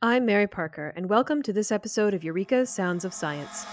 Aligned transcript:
I'm 0.00 0.26
Mary 0.26 0.46
Parker, 0.46 0.92
and 0.94 1.08
welcome 1.08 1.42
to 1.42 1.52
this 1.52 1.72
episode 1.72 2.14
of 2.14 2.22
Eureka 2.22 2.66
Sounds 2.66 3.04
of 3.04 3.12
Science. 3.12 3.64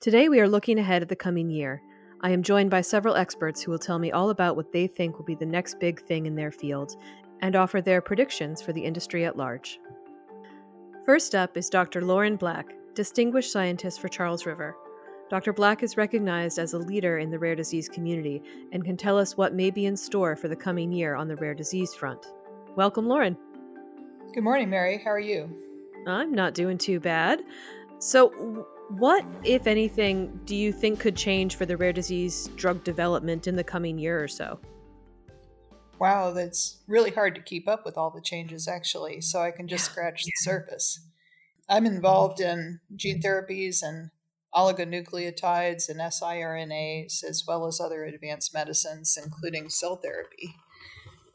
Today, 0.00 0.30
we 0.30 0.40
are 0.40 0.48
looking 0.48 0.78
ahead 0.78 1.02
at 1.02 1.10
the 1.10 1.16
coming 1.16 1.50
year. 1.50 1.82
I 2.22 2.30
am 2.30 2.42
joined 2.42 2.70
by 2.70 2.80
several 2.80 3.16
experts 3.16 3.62
who 3.62 3.72
will 3.72 3.78
tell 3.78 3.98
me 3.98 4.10
all 4.10 4.30
about 4.30 4.56
what 4.56 4.72
they 4.72 4.86
think 4.86 5.18
will 5.18 5.26
be 5.26 5.34
the 5.34 5.44
next 5.44 5.78
big 5.78 6.00
thing 6.00 6.24
in 6.24 6.34
their 6.34 6.50
field 6.50 6.96
and 7.42 7.56
offer 7.56 7.82
their 7.82 8.00
predictions 8.00 8.62
for 8.62 8.72
the 8.72 8.86
industry 8.86 9.26
at 9.26 9.36
large. 9.36 9.80
First 11.04 11.34
up 11.34 11.58
is 11.58 11.68
Dr. 11.68 12.00
Lauren 12.00 12.36
Black, 12.36 12.72
Distinguished 12.96 13.52
Scientist 13.52 14.00
for 14.00 14.08
Charles 14.08 14.46
River. 14.46 14.74
Dr. 15.28 15.52
Black 15.52 15.82
is 15.82 15.98
recognized 15.98 16.58
as 16.58 16.72
a 16.72 16.78
leader 16.78 17.18
in 17.18 17.30
the 17.30 17.38
rare 17.38 17.54
disease 17.54 17.90
community 17.90 18.42
and 18.72 18.82
can 18.82 18.96
tell 18.96 19.18
us 19.18 19.36
what 19.36 19.52
may 19.52 19.70
be 19.70 19.84
in 19.84 19.94
store 19.94 20.34
for 20.34 20.48
the 20.48 20.56
coming 20.56 20.90
year 20.90 21.14
on 21.14 21.28
the 21.28 21.36
rare 21.36 21.52
disease 21.52 21.92
front. 21.92 22.32
Welcome, 22.74 23.06
Lauren. 23.06 23.36
Good 24.32 24.44
morning, 24.44 24.70
Mary. 24.70 24.96
How 24.96 25.10
are 25.10 25.20
you? 25.20 25.46
I'm 26.06 26.32
not 26.32 26.54
doing 26.54 26.78
too 26.78 26.98
bad. 26.98 27.42
So, 27.98 28.64
what, 28.88 29.26
if 29.44 29.66
anything, 29.66 30.40
do 30.46 30.56
you 30.56 30.72
think 30.72 30.98
could 30.98 31.16
change 31.16 31.56
for 31.56 31.66
the 31.66 31.76
rare 31.76 31.92
disease 31.92 32.48
drug 32.56 32.82
development 32.82 33.46
in 33.46 33.56
the 33.56 33.64
coming 33.64 33.98
year 33.98 34.24
or 34.24 34.28
so? 34.28 34.58
Wow, 35.98 36.32
that's 36.32 36.78
really 36.86 37.10
hard 37.10 37.34
to 37.34 37.42
keep 37.42 37.68
up 37.68 37.84
with 37.84 37.98
all 37.98 38.10
the 38.10 38.22
changes, 38.22 38.66
actually. 38.66 39.20
So 39.20 39.42
I 39.42 39.50
can 39.50 39.68
just 39.68 39.84
scratch 39.84 40.24
the 40.24 40.32
surface. 40.36 41.06
I'm 41.68 41.86
involved 41.86 42.40
in 42.40 42.80
gene 42.94 43.20
therapies 43.20 43.82
and 43.82 44.10
oligonucleotides 44.54 45.88
and 45.88 46.00
siRNAs, 46.00 47.22
as 47.24 47.44
well 47.46 47.66
as 47.66 47.80
other 47.80 48.04
advanced 48.04 48.54
medicines, 48.54 49.18
including 49.22 49.68
cell 49.68 49.96
therapy. 49.96 50.54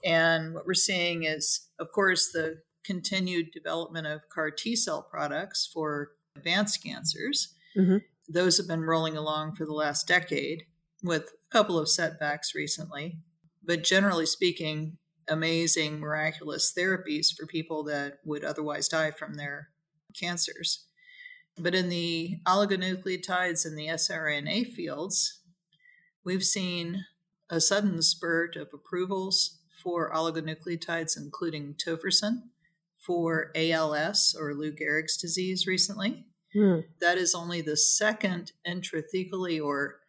And 0.04 0.54
what 0.54 0.66
we're 0.66 0.74
seeing 0.74 1.24
is, 1.24 1.68
of 1.80 1.92
course, 1.92 2.32
the 2.32 2.62
continued 2.84 3.52
development 3.52 4.08
of 4.08 4.30
CAR 4.30 4.50
T 4.50 4.76
cell 4.76 5.04
products 5.04 5.70
for 5.72 6.12
advanced 6.36 6.84
cancers. 6.84 7.54
Mm-hmm. 7.78 7.98
Those 8.28 8.58
have 8.58 8.68
been 8.68 8.82
rolling 8.82 9.18
along 9.18 9.56
for 9.56 9.66
the 9.66 9.74
last 9.74 10.08
decade 10.08 10.64
with 11.04 11.24
a 11.24 11.52
couple 11.52 11.78
of 11.78 11.90
setbacks 11.90 12.56
recently. 12.56 13.20
But 13.64 13.84
generally 13.84 14.26
speaking, 14.26 14.98
amazing, 15.28 16.00
miraculous 16.00 16.74
therapies 16.76 17.28
for 17.36 17.46
people 17.46 17.84
that 17.84 18.20
would 18.26 18.44
otherwise 18.44 18.88
die 18.88 19.12
from 19.12 19.36
their 19.36 19.70
cancers. 20.14 20.86
But 21.58 21.76
in 21.76 21.90
the 21.90 22.38
oligonucleotides 22.46 23.66
and 23.66 23.78
the 23.78 23.88
siRNA 23.88 24.74
fields, 24.74 25.42
we've 26.24 26.44
seen 26.44 27.06
a 27.50 27.60
sudden 27.60 28.02
spurt 28.02 28.56
of 28.56 28.70
approvals 28.74 29.60
for 29.84 30.12
oligonucleotides, 30.12 31.18
including 31.18 31.76
tofersen, 31.76 32.44
for 32.98 33.52
ALS 33.56 34.36
or 34.40 34.54
Lou 34.54 34.72
Gehrig's 34.72 35.18
disease 35.18 35.66
recently. 35.66 36.26
Mm. 36.56 36.86
That 37.00 37.18
is 37.18 37.34
only 37.34 37.62
the 37.62 37.78
second 37.78 38.52
intrathecally 38.68 39.64
or 39.64 40.00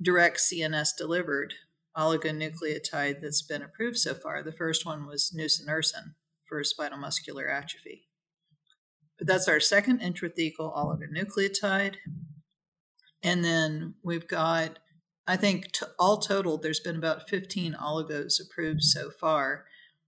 direct 0.00 0.38
CNS 0.38 0.90
delivered 0.96 1.54
oligonucleotide 1.96 3.20
that's 3.20 3.42
been 3.42 3.62
approved 3.62 3.98
so 3.98 4.14
far. 4.14 4.42
The 4.42 4.52
first 4.52 4.86
one 4.86 5.06
was 5.06 5.34
nusinersen 5.36 6.14
for 6.44 6.62
spinal 6.64 6.98
muscular 6.98 7.48
atrophy. 7.48 8.07
But 9.18 9.26
that's 9.26 9.48
our 9.48 9.60
second 9.60 10.00
intrathecal 10.00 10.74
oligonucleotide. 10.74 11.96
And 13.22 13.44
then 13.44 13.94
we've 14.02 14.28
got, 14.28 14.78
I 15.26 15.36
think, 15.36 15.72
t- 15.72 15.86
all 15.98 16.18
total, 16.18 16.56
there's 16.56 16.80
been 16.80 16.96
about 16.96 17.28
15 17.28 17.74
oligos 17.74 18.40
approved 18.40 18.82
so 18.82 19.10
far. 19.10 19.66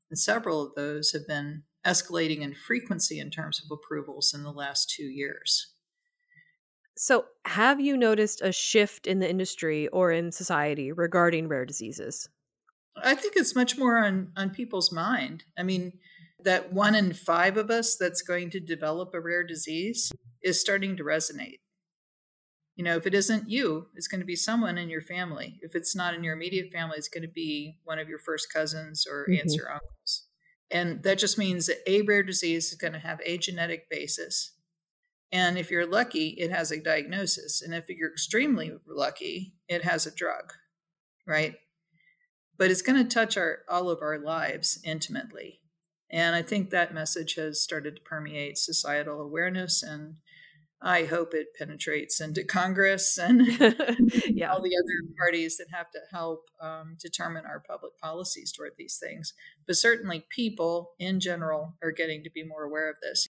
And 0.09 0.19
several 0.19 0.63
of 0.63 0.75
those 0.75 1.11
have 1.11 1.27
been 1.27 1.65
escalating 1.85 2.41
in 2.41 2.55
frequency 2.55 3.19
in 3.19 3.31
terms 3.31 3.61
of 3.63 3.71
approvals 3.71 4.33
in 4.35 4.43
the 4.43 4.53
last 4.53 4.91
two 4.91 5.05
years. 5.05 5.75
So, 6.97 7.27
have 7.47 7.81
you 7.81 7.97
noticed 7.97 8.43
a 8.43 8.53
shift 8.53 9.07
in 9.07 9.21
the 9.21 9.31
industry 9.31 9.89
or 9.89 10.13
in 10.13 10.33
society 10.33 10.93
regarding 10.93 11.49
rare 11.49 11.65
diseases? 11.65 12.29
I 13.03 13.15
think 13.15 13.35
it's 13.37 13.55
much 13.55 13.79
more 13.79 13.99
on, 13.99 14.33
on 14.37 14.51
people's 14.51 14.93
mind. 14.93 15.45
I 15.57 15.63
mean, 15.63 15.95
that 16.45 16.73
one 16.73 16.95
in 16.95 17.13
five 17.13 17.57
of 17.57 17.71
us 17.71 17.97
that's 17.97 18.23
going 18.23 18.51
to 18.51 18.61
develop 18.61 19.11
a 19.15 19.21
rare 19.21 19.45
disease 19.45 20.13
is 20.43 20.61
starting 20.61 20.97
to 20.97 21.05
resonate. 21.05 21.61
You 22.77 22.85
know, 22.85 22.97
if 22.97 23.07
it 23.07 23.15
isn't 23.15 23.51
you, 23.51 23.89
it's 23.95 24.09
going 24.09 24.21
to 24.21 24.27
be 24.27 24.37
someone 24.37 24.79
in 24.79 24.89
your 24.89 25.03
family. 25.03 25.59
If 25.61 25.75
it's 25.75 25.95
not 25.95 26.15
in 26.15 26.25
your 26.25 26.35
immediate 26.35 26.73
family, 26.73 26.97
it's 26.97 27.09
going 27.09 27.23
to 27.23 27.29
be 27.29 27.77
one 27.85 27.99
of 27.99 28.09
your 28.09 28.19
first 28.19 28.53
cousins 28.53 29.07
or 29.11 29.27
mm-hmm. 29.29 29.41
aunts 29.41 29.59
or 29.59 29.71
uncles. 29.71 30.27
And 30.71 31.03
that 31.03 31.19
just 31.19 31.37
means 31.37 31.67
that 31.67 31.79
a 31.87 32.03
rare 32.03 32.23
disease 32.23 32.73
is 32.73 32.79
going 32.79 32.93
to 32.93 32.99
have 33.01 33.21
a 33.25 33.37
genetic 33.37 33.91
basis. 33.91 34.53
And 35.33 35.59
if 35.59 35.71
you're 35.71 35.87
lucky, 35.87 36.29
it 36.39 36.51
has 36.51 36.71
a 36.71 36.81
diagnosis. 36.81 37.61
And 37.61 37.75
if 37.75 37.89
you're 37.89 38.11
extremely 38.11 38.73
lucky, 38.87 39.55
it 39.69 39.85
has 39.85 40.07
a 40.07 40.15
drug, 40.15 40.53
right? 41.27 41.55
But 42.57 42.71
it's 42.71 42.83
going 42.83 43.03
to 43.03 43.15
touch 43.15 43.37
our 43.37 43.59
all 43.69 43.91
of 43.91 44.03
our 44.03 44.19
lives 44.19 44.81
intimately. 44.85 45.61
And 46.13 46.35
I 46.35 46.43
think 46.43 46.71
that 46.71 46.93
message 46.93 47.35
has 47.37 47.61
started 47.61 47.97
to 47.97 48.03
permeate 48.03 48.59
societal 48.59 49.21
awareness 49.21 49.83
and 49.83 50.17
I 50.83 51.05
hope 51.05 51.35
it 51.35 51.49
penetrates 51.59 52.21
into 52.21 52.43
Congress 52.43 53.19
and 53.19 53.47
yeah. 54.27 54.51
all 54.51 54.63
the 54.63 54.77
other 54.77 55.15
parties 55.19 55.59
that 55.59 55.67
have 55.73 55.91
to 55.91 55.99
help 56.11 56.47
um, 56.61 56.97
determine 56.99 57.45
our 57.45 57.61
public 57.61 57.99
policies 57.99 58.51
toward 58.51 58.73
these 58.79 58.99
things. 58.99 59.35
But 59.67 59.77
certainly, 59.77 60.25
people 60.31 60.93
in 60.99 61.21
general 61.21 61.77
are 61.83 61.93
getting 61.93 62.25
to 62.25 62.31
be 62.31 62.45
more 62.45 62.65
aware 62.65 62.89
of 62.89 62.97
this. 63.03 63.29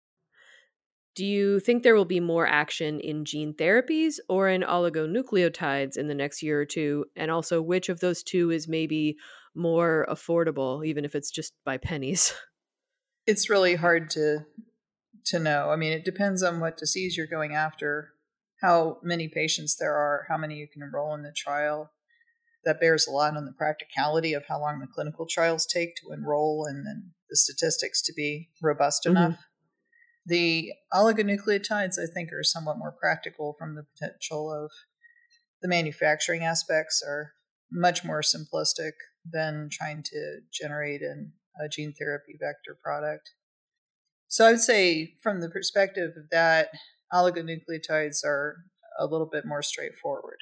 Do 1.15 1.25
you 1.25 1.59
think 1.59 1.81
there 1.81 1.95
will 1.95 2.05
be 2.05 2.19
more 2.19 2.45
action 2.45 2.99
in 2.99 3.25
gene 3.25 3.53
therapies 3.53 4.15
or 4.29 4.49
in 4.49 4.61
oligonucleotides 4.61 5.97
in 5.97 6.07
the 6.07 6.13
next 6.13 6.43
year 6.43 6.61
or 6.61 6.65
two? 6.65 7.05
And 7.15 7.31
also, 7.31 7.61
which 7.61 7.87
of 7.87 8.01
those 8.01 8.23
two 8.23 8.51
is 8.51 8.67
maybe 8.67 9.15
more 9.55 10.05
affordable, 10.09 10.85
even 10.85 11.05
if 11.05 11.15
it's 11.15 11.31
just 11.31 11.53
by 11.63 11.77
pennies? 11.77 12.33
It's 13.27 13.49
really 13.49 13.75
hard 13.75 14.09
to 14.11 14.45
to 15.27 15.39
know. 15.39 15.69
I 15.69 15.75
mean, 15.75 15.91
it 15.91 16.05
depends 16.05 16.41
on 16.41 16.59
what 16.59 16.77
disease 16.77 17.17
you're 17.17 17.27
going 17.27 17.53
after, 17.53 18.13
how 18.61 18.97
many 19.03 19.27
patients 19.27 19.75
there 19.75 19.93
are, 19.93 20.25
how 20.29 20.37
many 20.37 20.55
you 20.55 20.67
can 20.71 20.81
enroll 20.81 21.13
in 21.13 21.23
the 21.23 21.33
trial. 21.35 21.91
That 22.63 22.79
bears 22.79 23.07
a 23.07 23.11
lot 23.11 23.37
on 23.37 23.45
the 23.45 23.51
practicality 23.51 24.33
of 24.33 24.45
how 24.47 24.59
long 24.59 24.79
the 24.79 24.87
clinical 24.87 25.25
trials 25.29 25.65
take 25.65 25.95
to 25.97 26.11
enroll 26.11 26.65
and 26.65 26.85
then 26.85 27.11
the 27.29 27.35
statistics 27.35 28.01
to 28.03 28.13
be 28.13 28.49
robust 28.61 29.05
mm-hmm. 29.05 29.17
enough. 29.17 29.39
The 30.25 30.73
oligonucleotides, 30.93 31.97
I 31.97 32.11
think, 32.13 32.33
are 32.33 32.43
somewhat 32.43 32.77
more 32.77 32.91
practical 32.91 33.55
from 33.57 33.75
the 33.75 33.83
potential 33.83 34.51
of 34.51 34.71
the 35.61 35.67
manufacturing 35.67 36.43
aspects 36.43 37.01
are 37.05 37.33
much 37.71 38.03
more 38.03 38.21
simplistic 38.21 38.91
than 39.29 39.69
trying 39.71 40.03
to 40.03 40.39
generate 40.51 41.01
an, 41.01 41.33
a 41.59 41.69
gene 41.69 41.93
therapy 41.97 42.33
vector 42.39 42.77
product. 42.81 43.31
So 44.27 44.45
I 44.45 44.51
would 44.51 44.61
say, 44.61 45.13
from 45.21 45.39
the 45.41 45.49
perspective 45.49 46.11
of 46.17 46.29
that, 46.31 46.69
oligonucleotides 47.13 48.25
are 48.25 48.57
a 48.99 49.05
little 49.05 49.29
bit 49.31 49.45
more 49.45 49.61
straightforward. 49.61 50.39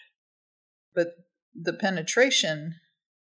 But 0.94 1.10
the 1.54 1.74
penetration, 1.74 2.76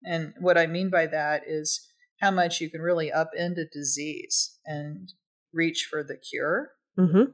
and 0.04 0.32
what 0.40 0.56
I 0.56 0.66
mean 0.66 0.90
by 0.90 1.06
that 1.08 1.42
is 1.46 1.86
how 2.20 2.30
much 2.30 2.60
you 2.60 2.70
can 2.70 2.80
really 2.80 3.10
upend 3.10 3.58
a 3.58 3.66
disease 3.70 4.58
and 4.64 5.12
reach 5.52 5.86
for 5.90 6.02
the 6.02 6.16
cure, 6.16 6.70
mm-hmm. 6.98 7.30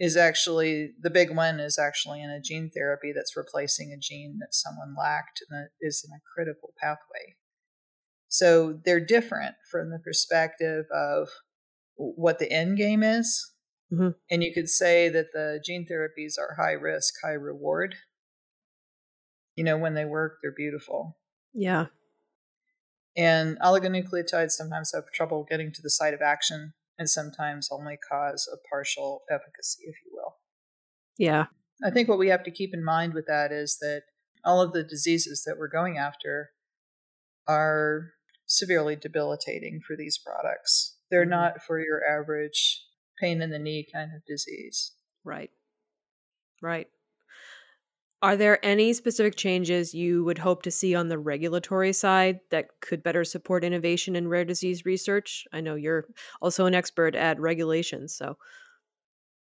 is 0.00 0.16
actually 0.16 0.92
the 1.00 1.10
big 1.10 1.34
one 1.34 1.60
is 1.60 1.78
actually 1.78 2.22
in 2.22 2.30
a 2.30 2.40
gene 2.40 2.70
therapy 2.70 3.12
that's 3.14 3.36
replacing 3.36 3.92
a 3.92 3.98
gene 4.00 4.38
that 4.40 4.54
someone 4.54 4.94
lacked 4.98 5.42
and 5.48 5.58
that 5.58 5.70
is 5.80 6.06
in 6.06 6.16
a 6.16 6.22
critical 6.34 6.72
pathway. 6.80 7.36
So 8.32 8.80
they're 8.86 9.04
different 9.04 9.56
from 9.70 9.90
the 9.90 9.98
perspective 9.98 10.86
of 10.90 11.28
what 11.96 12.38
the 12.38 12.50
end 12.50 12.78
game 12.78 13.02
is. 13.02 13.52
Mm-hmm. 13.92 14.08
And 14.30 14.42
you 14.42 14.54
could 14.54 14.70
say 14.70 15.10
that 15.10 15.34
the 15.34 15.60
gene 15.62 15.86
therapies 15.86 16.38
are 16.38 16.56
high 16.58 16.72
risk, 16.72 17.12
high 17.22 17.32
reward. 17.32 17.94
You 19.54 19.64
know, 19.64 19.76
when 19.76 19.92
they 19.92 20.06
work, 20.06 20.38
they're 20.40 20.50
beautiful. 20.50 21.18
Yeah. 21.52 21.86
And 23.14 23.58
oligonucleotides 23.60 24.52
sometimes 24.52 24.92
have 24.94 25.12
trouble 25.12 25.46
getting 25.46 25.70
to 25.70 25.82
the 25.82 25.90
site 25.90 26.14
of 26.14 26.22
action 26.22 26.72
and 26.98 27.10
sometimes 27.10 27.68
only 27.70 27.98
cause 28.10 28.48
a 28.50 28.56
partial 28.66 29.24
efficacy, 29.30 29.82
if 29.82 29.96
you 30.06 30.12
will. 30.14 30.36
Yeah. 31.18 31.48
I 31.84 31.90
think 31.90 32.08
what 32.08 32.18
we 32.18 32.28
have 32.28 32.44
to 32.44 32.50
keep 32.50 32.72
in 32.72 32.82
mind 32.82 33.12
with 33.12 33.26
that 33.26 33.52
is 33.52 33.76
that 33.82 34.04
all 34.42 34.62
of 34.62 34.72
the 34.72 34.82
diseases 34.82 35.44
that 35.44 35.58
we're 35.58 35.68
going 35.68 35.98
after 35.98 36.52
are 37.46 38.12
severely 38.52 38.96
debilitating 38.96 39.80
for 39.80 39.96
these 39.96 40.18
products. 40.18 40.96
They're 41.10 41.22
mm-hmm. 41.22 41.30
not 41.30 41.62
for 41.62 41.80
your 41.80 42.00
average 42.06 42.84
pain 43.20 43.40
in 43.40 43.50
the 43.50 43.58
knee 43.58 43.86
kind 43.92 44.10
of 44.14 44.24
disease. 44.26 44.92
Right. 45.24 45.50
Right. 46.60 46.88
Are 48.20 48.36
there 48.36 48.64
any 48.64 48.92
specific 48.92 49.34
changes 49.34 49.94
you 49.94 50.22
would 50.24 50.38
hope 50.38 50.62
to 50.62 50.70
see 50.70 50.94
on 50.94 51.08
the 51.08 51.18
regulatory 51.18 51.92
side 51.92 52.38
that 52.50 52.68
could 52.80 53.02
better 53.02 53.24
support 53.24 53.64
innovation 53.64 54.14
in 54.14 54.28
rare 54.28 54.44
disease 54.44 54.84
research? 54.84 55.44
I 55.52 55.60
know 55.60 55.74
you're 55.74 56.06
also 56.40 56.66
an 56.66 56.74
expert 56.74 57.16
at 57.16 57.40
regulations, 57.40 58.14
so. 58.14 58.36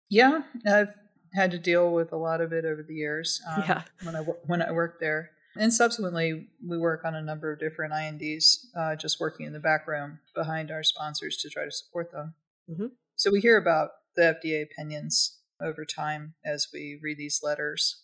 Yeah, 0.09 0.41
I've 0.67 0.93
had 1.33 1.51
to 1.51 1.57
deal 1.57 1.93
with 1.93 2.11
a 2.11 2.17
lot 2.17 2.41
of 2.41 2.51
it 2.51 2.65
over 2.65 2.83
the 2.83 2.95
years. 2.95 3.41
Um, 3.55 3.63
yeah. 3.65 3.81
When 4.03 4.15
I 4.15 4.19
when 4.19 4.61
I 4.61 4.71
worked 4.71 4.99
there, 4.99 5.31
and 5.57 5.73
subsequently 5.73 6.47
we 6.65 6.77
work 6.77 7.03
on 7.05 7.15
a 7.15 7.21
number 7.21 7.51
of 7.51 7.59
different 7.59 7.93
INDs, 7.93 8.67
uh, 8.77 8.95
just 8.95 9.19
working 9.19 9.45
in 9.45 9.53
the 9.53 9.59
back 9.59 9.87
room 9.87 10.19
behind 10.33 10.71
our 10.71 10.83
sponsors 10.83 11.37
to 11.37 11.49
try 11.49 11.63
to 11.63 11.71
support 11.71 12.11
them. 12.11 12.35
Mm-hmm. 12.69 12.87
So 13.15 13.31
we 13.31 13.39
hear 13.39 13.57
about 13.57 13.89
the 14.15 14.37
FDA 14.43 14.63
opinions 14.63 15.39
over 15.61 15.85
time 15.85 16.35
as 16.45 16.67
we 16.73 16.99
read 17.01 17.17
these 17.17 17.39
letters. 17.43 18.03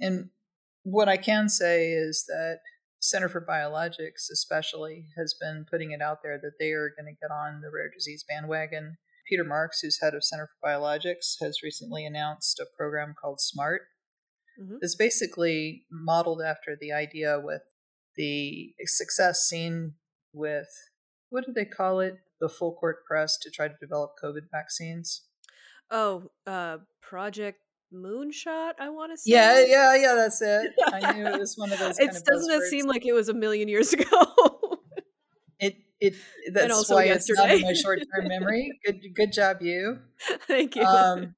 And 0.00 0.30
what 0.82 1.08
I 1.08 1.16
can 1.16 1.48
say 1.48 1.92
is 1.92 2.24
that 2.26 2.60
Center 3.00 3.28
for 3.28 3.40
Biologics, 3.40 4.30
especially, 4.30 5.06
has 5.16 5.34
been 5.34 5.66
putting 5.70 5.90
it 5.90 6.02
out 6.02 6.18
there 6.22 6.38
that 6.38 6.58
they 6.58 6.72
are 6.72 6.92
going 6.96 7.06
to 7.06 7.18
get 7.18 7.30
on 7.30 7.60
the 7.60 7.70
rare 7.70 7.90
disease 7.90 8.24
bandwagon. 8.28 8.98
Peter 9.28 9.44
Marks, 9.44 9.80
who's 9.80 10.00
head 10.00 10.14
of 10.14 10.24
Center 10.24 10.48
for 10.48 10.68
Biologics, 10.68 11.36
has 11.40 11.62
recently 11.62 12.04
announced 12.04 12.58
a 12.58 12.66
program 12.76 13.14
called 13.18 13.40
SMART. 13.40 13.82
Mm-hmm. 14.60 14.76
It's 14.80 14.94
basically 14.94 15.84
modeled 15.90 16.42
after 16.42 16.76
the 16.78 16.92
idea 16.92 17.40
with 17.42 17.62
the 18.16 18.74
success 18.84 19.42
seen 19.48 19.94
with 20.32 20.68
what 21.30 21.46
do 21.46 21.52
they 21.52 21.64
call 21.64 22.00
it? 22.00 22.16
The 22.40 22.48
full 22.48 22.74
court 22.74 23.04
press 23.06 23.38
to 23.38 23.50
try 23.50 23.68
to 23.68 23.74
develop 23.80 24.12
COVID 24.22 24.50
vaccines. 24.50 25.22
Oh, 25.90 26.30
uh, 26.46 26.78
Project 27.00 27.60
Moonshot. 27.94 28.72
I 28.78 28.88
want 28.90 29.12
to 29.12 29.18
say. 29.18 29.32
Yeah, 29.32 29.64
yeah, 29.66 29.96
yeah. 29.96 30.14
That's 30.14 30.40
it. 30.40 30.72
I 30.92 31.12
knew 31.12 31.26
it 31.26 31.38
was 31.38 31.54
one 31.56 31.72
of 31.72 31.78
those. 31.78 31.98
it 31.98 32.10
doesn't 32.24 32.50
it 32.50 32.68
seem 32.70 32.86
like 32.86 33.06
it 33.06 33.12
was 33.12 33.28
a 33.28 33.34
million 33.34 33.68
years 33.68 33.92
ago? 33.94 34.80
it 35.58 35.76
it 36.00 36.14
that's 36.52 36.90
why 36.90 37.04
yesterday. 37.04 37.42
it's 37.42 37.48
not 37.48 37.50
in 37.50 37.62
my 37.62 37.72
short 37.74 37.98
term 38.14 38.28
memory. 38.28 38.70
Good 38.84 39.00
good 39.14 39.32
job, 39.32 39.58
you. 39.60 39.98
Thank 40.46 40.76
you. 40.76 40.82
Um, 40.84 41.34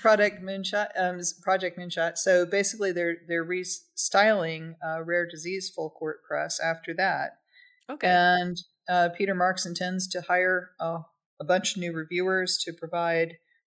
Project 0.00 0.42
Moonshot, 0.42 0.88
um, 0.96 1.20
Project 1.42 1.78
Moonshot. 1.78 2.16
So 2.16 2.46
basically, 2.46 2.92
they're 2.92 3.16
they're 3.28 3.44
restyling 3.44 4.74
uh, 4.86 5.02
rare 5.02 5.26
disease 5.28 5.70
full 5.74 5.90
court 5.90 6.18
press 6.26 6.58
after 6.60 6.94
that. 6.94 7.38
Okay. 7.90 8.08
And 8.08 8.56
uh, 8.88 9.10
Peter 9.16 9.34
Marks 9.34 9.66
intends 9.66 10.08
to 10.08 10.22
hire 10.22 10.70
uh, 10.80 11.00
a 11.40 11.44
bunch 11.44 11.76
of 11.76 11.80
new 11.80 11.92
reviewers 11.92 12.58
to 12.64 12.72
provide 12.72 13.34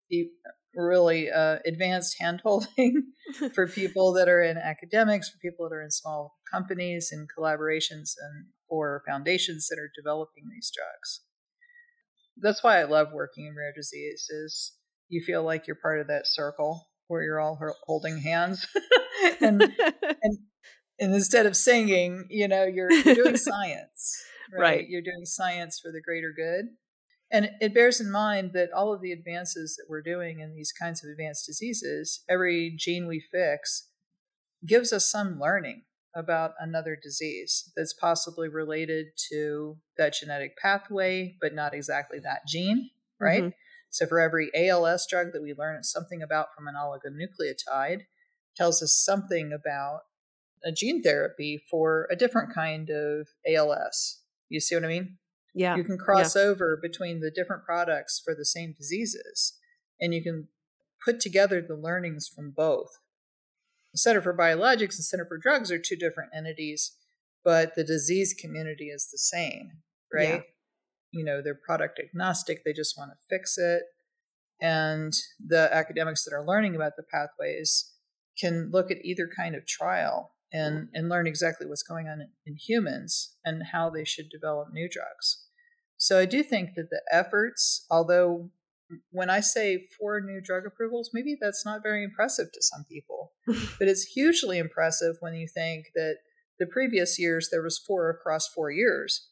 the 0.09 0.29
really 0.75 1.31
uh, 1.31 1.59
advanced 1.67 2.17
handholding 2.23 2.93
for 3.55 3.67
people 3.67 4.13
that 4.13 4.29
are 4.29 4.43
in 4.43 4.57
academics, 4.57 5.29
for 5.29 5.39
people 5.39 5.69
that 5.69 5.75
are 5.75 5.83
in 5.83 5.91
small 5.91 6.37
companies 6.51 7.11
and 7.13 7.29
collaborations, 7.29 8.15
and 8.21 8.47
for 8.69 9.03
foundations 9.07 9.69
that 9.69 9.79
are 9.79 9.91
developing 9.97 10.45
these 10.51 10.71
drugs. 10.75 11.23
That's 12.37 12.63
why 12.63 12.81
I 12.81 12.85
love 12.85 13.09
working 13.13 13.47
in 13.47 13.57
rare 13.57 13.73
disease. 13.77 14.29
Is 14.31 14.73
you 15.11 15.23
feel 15.23 15.43
like 15.43 15.67
you're 15.67 15.77
part 15.77 16.01
of 16.01 16.07
that 16.07 16.27
circle 16.27 16.89
where 17.09 17.23
you're 17.23 17.41
all 17.41 17.59
holding 17.85 18.19
hands, 18.19 18.67
and, 19.41 19.63
and 19.63 20.39
and 21.01 21.15
instead 21.15 21.47
of 21.47 21.57
singing, 21.57 22.27
you 22.29 22.47
know, 22.47 22.65
you're, 22.65 22.93
you're 22.93 23.15
doing 23.15 23.37
science, 23.39 24.23
right? 24.53 24.61
right? 24.61 24.89
You're 24.89 25.03
doing 25.03 25.25
science 25.25 25.81
for 25.81 25.91
the 25.91 26.01
greater 26.01 26.33
good. 26.37 26.67
And 27.33 27.51
it 27.61 27.73
bears 27.73 28.01
in 28.01 28.11
mind 28.11 28.51
that 28.55 28.71
all 28.77 28.93
of 28.93 29.01
the 29.01 29.13
advances 29.13 29.77
that 29.77 29.87
we're 29.89 30.03
doing 30.03 30.41
in 30.41 30.55
these 30.55 30.73
kinds 30.73 31.03
of 31.03 31.11
advanced 31.11 31.47
diseases, 31.47 32.23
every 32.29 32.75
gene 32.77 33.07
we 33.07 33.21
fix 33.21 33.89
gives 34.67 34.93
us 34.93 35.07
some 35.07 35.41
learning 35.41 35.85
about 36.15 36.53
another 36.59 36.99
disease 37.01 37.73
that's 37.77 37.95
possibly 37.95 38.49
related 38.49 39.07
to 39.31 39.79
that 39.97 40.13
genetic 40.13 40.59
pathway, 40.59 41.37
but 41.41 41.55
not 41.55 41.73
exactly 41.73 42.19
that 42.19 42.41
gene, 42.47 42.91
right? 43.21 43.45
Mm-hmm. 43.45 43.49
So 43.91 44.07
for 44.07 44.21
every 44.21 44.51
ALS 44.55 45.07
drug 45.09 45.33
that 45.33 45.43
we 45.43 45.53
learn 45.53 45.83
something 45.83 46.23
about 46.23 46.55
from 46.57 46.67
an 46.69 46.75
oligonucleotide, 46.75 48.03
tells 48.57 48.83
us 48.83 48.93
something 48.93 49.53
about 49.53 50.01
a 50.65 50.73
gene 50.73 51.03
therapy 51.03 51.63
for 51.71 52.07
a 52.11 52.17
different 52.17 52.55
kind 52.55 52.91
of 52.91 53.29
ALS. 53.47 54.21
You 54.49 54.61
see 54.61 54.75
what 54.75 54.85
I 54.85 54.89
mean? 54.89 55.19
Yeah. 55.55 55.77
You 55.77 55.85
can 55.85 55.99
cross 55.99 56.37
yeah. 56.37 56.43
over 56.43 56.79
between 56.81 57.21
the 57.21 57.31
different 57.31 57.65
products 57.65 58.21
for 58.25 58.35
the 58.35 58.45
same 58.45 58.75
diseases 58.77 59.59
and 60.01 60.15
you 60.15 60.23
can 60.23 60.49
put 61.05 61.21
together 61.21 61.61
the 61.61 61.77
learnings 61.77 62.29
from 62.29 62.51
both. 62.51 62.99
The 63.93 63.99
Center 63.99 64.21
for 64.21 64.37
Biologics 64.37 64.97
and 64.97 65.05
Center 65.05 65.27
for 65.27 65.39
Drugs 65.39 65.71
are 65.71 65.79
two 65.79 65.97
different 65.97 66.31
entities, 66.37 66.93
but 67.45 67.75
the 67.75 67.85
disease 67.85 68.35
community 68.39 68.87
is 68.87 69.09
the 69.11 69.19
same, 69.19 69.71
right? 70.13 70.45
You 71.13 71.25
know, 71.25 71.41
they're 71.43 71.55
product 71.55 72.01
agnostic, 72.01 72.63
they 72.65 72.73
just 72.73 72.97
want 72.97 73.11
to 73.11 73.17
fix 73.29 73.59
it. 73.59 73.83
And 74.61 75.13
the 75.45 75.75
academics 75.75 76.25
that 76.25 76.35
are 76.35 76.47
learning 76.47 76.77
about 76.77 76.93
the 76.97 77.03
pathways 77.03 77.93
can 78.39 78.71
look 78.73 78.91
at 78.91 79.05
either 79.05 79.29
kind 79.35 79.55
of 79.55 79.67
trial 79.67 80.35
and, 80.53 80.89
and 80.93 81.09
learn 81.09 81.27
exactly 81.27 81.67
what's 81.67 81.83
going 81.83 82.09
on 82.09 82.23
in 82.47 82.57
humans 82.57 83.37
and 83.45 83.63
how 83.73 83.89
they 83.91 84.05
should 84.05 84.29
develop 84.31 84.69
new 84.73 84.89
drugs. 84.89 85.47
So 85.97 86.19
I 86.19 86.25
do 86.25 86.43
think 86.43 86.71
that 86.77 86.89
the 86.91 87.03
efforts, 87.13 87.87
although 87.91 88.51
when 89.11 89.31
I 89.31 89.41
say 89.41 89.87
four 89.99 90.21
new 90.21 90.41
drug 90.41 90.65
approvals, 90.67 91.11
maybe 91.13 91.37
that's 91.41 91.65
not 91.65 91.83
very 91.83 92.03
impressive 92.03 92.51
to 92.53 92.63
some 92.63 92.85
people, 92.91 93.33
but 93.47 93.89
it's 93.89 94.05
hugely 94.05 94.59
impressive 94.59 95.17
when 95.21 95.35
you 95.35 95.47
think 95.47 95.87
that 95.95 96.17
the 96.59 96.67
previous 96.67 97.19
years 97.19 97.49
there 97.51 97.63
was 97.63 97.79
four 97.79 98.11
across 98.11 98.49
four 98.49 98.71
years, 98.71 99.29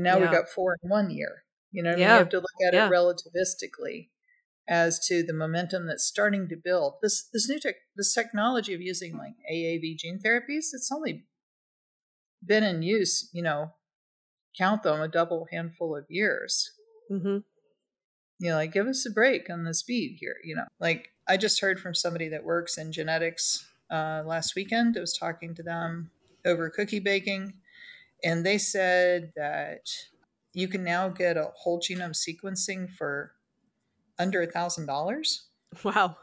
and 0.00 0.04
now 0.06 0.16
yeah. 0.16 0.22
we've 0.22 0.30
got 0.30 0.48
four 0.48 0.78
in 0.82 0.88
one 0.88 1.10
year. 1.10 1.44
You 1.72 1.82
know, 1.82 1.90
yeah. 1.90 1.96
you 1.96 2.04
have 2.04 2.30
to 2.30 2.38
look 2.38 2.46
at 2.66 2.72
yeah. 2.72 2.86
it 2.86 2.90
relativistically 2.90 4.08
as 4.66 4.98
to 5.08 5.22
the 5.22 5.34
momentum 5.34 5.86
that's 5.86 6.04
starting 6.04 6.48
to 6.48 6.56
build. 6.56 6.94
This 7.02 7.28
this 7.34 7.50
new 7.50 7.60
tech, 7.60 7.74
this 7.94 8.14
technology 8.14 8.72
of 8.72 8.80
using 8.80 9.18
like 9.18 9.34
AAV 9.52 9.98
gene 9.98 10.18
therapies, 10.24 10.72
it's 10.72 10.90
only 10.90 11.26
been 12.42 12.64
in 12.64 12.80
use, 12.80 13.28
you 13.34 13.42
know, 13.42 13.72
count 14.56 14.84
them 14.84 15.02
a 15.02 15.08
double 15.08 15.48
handful 15.52 15.94
of 15.94 16.06
years. 16.08 16.70
Mm-hmm. 17.12 17.38
You 18.38 18.50
know, 18.50 18.54
like 18.54 18.72
give 18.72 18.86
us 18.86 19.04
a 19.06 19.10
break 19.10 19.50
on 19.50 19.64
the 19.64 19.74
speed 19.74 20.16
here. 20.18 20.36
You 20.42 20.56
know, 20.56 20.64
like 20.80 21.10
I 21.28 21.36
just 21.36 21.60
heard 21.60 21.78
from 21.78 21.94
somebody 21.94 22.30
that 22.30 22.42
works 22.42 22.78
in 22.78 22.90
genetics 22.90 23.66
uh, 23.90 24.22
last 24.24 24.54
weekend. 24.56 24.96
I 24.96 25.00
was 25.00 25.12
talking 25.14 25.54
to 25.56 25.62
them 25.62 26.10
over 26.46 26.70
cookie 26.70 27.00
baking, 27.00 27.52
and 28.24 28.44
they 28.44 28.58
said 28.58 29.32
that 29.36 29.80
you 30.52 30.68
can 30.68 30.84
now 30.84 31.08
get 31.08 31.36
a 31.36 31.50
whole 31.56 31.80
genome 31.80 32.14
sequencing 32.14 32.90
for 32.90 33.32
under 34.18 34.42
a 34.42 34.46
thousand 34.46 34.86
dollars. 34.86 35.46
Wow. 35.84 36.16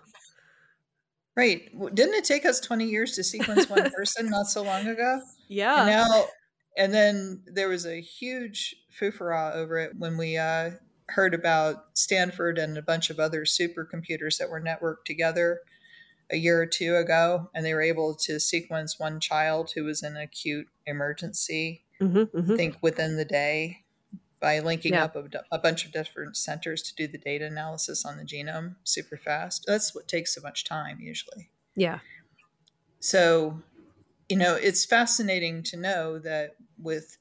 Right. 1.36 1.70
Didn't 1.94 2.16
it 2.16 2.26
take 2.26 2.46
us 2.46 2.60
20 2.60 2.86
years 2.86 3.14
to 3.14 3.24
sequence 3.24 3.70
one 3.70 3.92
person 3.96 4.30
not 4.30 4.48
so 4.48 4.64
long 4.64 4.88
ago? 4.88 5.22
Yeah. 5.48 5.82
And 5.82 5.88
now, 5.88 6.26
and 6.78 6.94
then 6.94 7.44
there 7.46 7.70
was 7.70 7.86
a 7.86 8.02
huge 8.02 8.76
foofara 9.00 9.54
over 9.56 9.78
it 9.78 9.92
when 9.98 10.18
we 10.18 10.38
uh, 10.38 10.72
heard 11.10 11.34
about 11.34 11.86
Stanford 11.94 12.58
and 12.58 12.78
a 12.78 12.82
bunch 12.82 13.10
of 13.10 13.20
other 13.20 13.46
supercomputers 13.46 14.38
that 14.38 14.50
were 14.50 14.62
networked 14.62 15.06
together 15.06 15.62
a 16.30 16.38
year 16.38 16.62
or 16.62 16.66
two 16.66 16.96
ago, 16.96 17.50
and 17.54 17.66
they 17.66 17.74
were 17.74 17.82
able 17.82 18.14
to 18.16 18.40
sequence 18.40 19.00
one 19.00 19.20
child 19.20 19.72
who 19.76 19.84
was 19.86 20.04
in 20.04 20.18
acute 20.18 20.68
emergency, 20.86 21.84
mm-hmm, 22.02 22.38
mm-hmm. 22.38 22.56
Think 22.56 22.78
within 22.82 23.18
the 23.18 23.26
day 23.26 23.84
by 24.40 24.60
linking 24.60 24.94
yeah. 24.94 25.06
up 25.06 25.16
a, 25.16 25.26
a, 25.52 25.58
bunch 25.58 25.86
of 25.86 25.92
different 25.92 26.38
centers 26.38 26.82
to 26.84 26.96
do 26.96 27.08
the 27.08 27.18
data 27.18 27.46
analysis 27.46 28.06
on 28.06 28.18
the 28.18 28.24
genome 28.24 28.76
super 28.84 29.18
fast. 29.18 29.66
That's 29.68 29.96
what 29.96 30.08
takes 30.08 30.36
so 30.36 30.42
much 30.42 30.64
time 30.64 31.00
usually. 31.02 31.50
Yeah. 31.76 32.00
So, 33.00 33.62
you 34.30 34.38
know, 34.38 34.56
it's 34.56 34.86
fascinating 34.86 35.64
to 35.64 35.78
know 35.78 36.20
that 36.20 36.56
with 36.78 37.18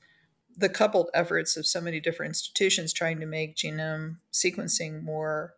the 0.56 0.68
coupled 0.68 1.08
efforts 1.14 1.56
of 1.56 1.66
so 1.66 1.80
many 1.80 2.00
different 2.00 2.30
institutions 2.30 2.92
trying 2.92 3.20
to 3.20 3.26
make 3.26 3.56
genome 3.56 4.16
sequencing 4.32 5.02
more 5.02 5.54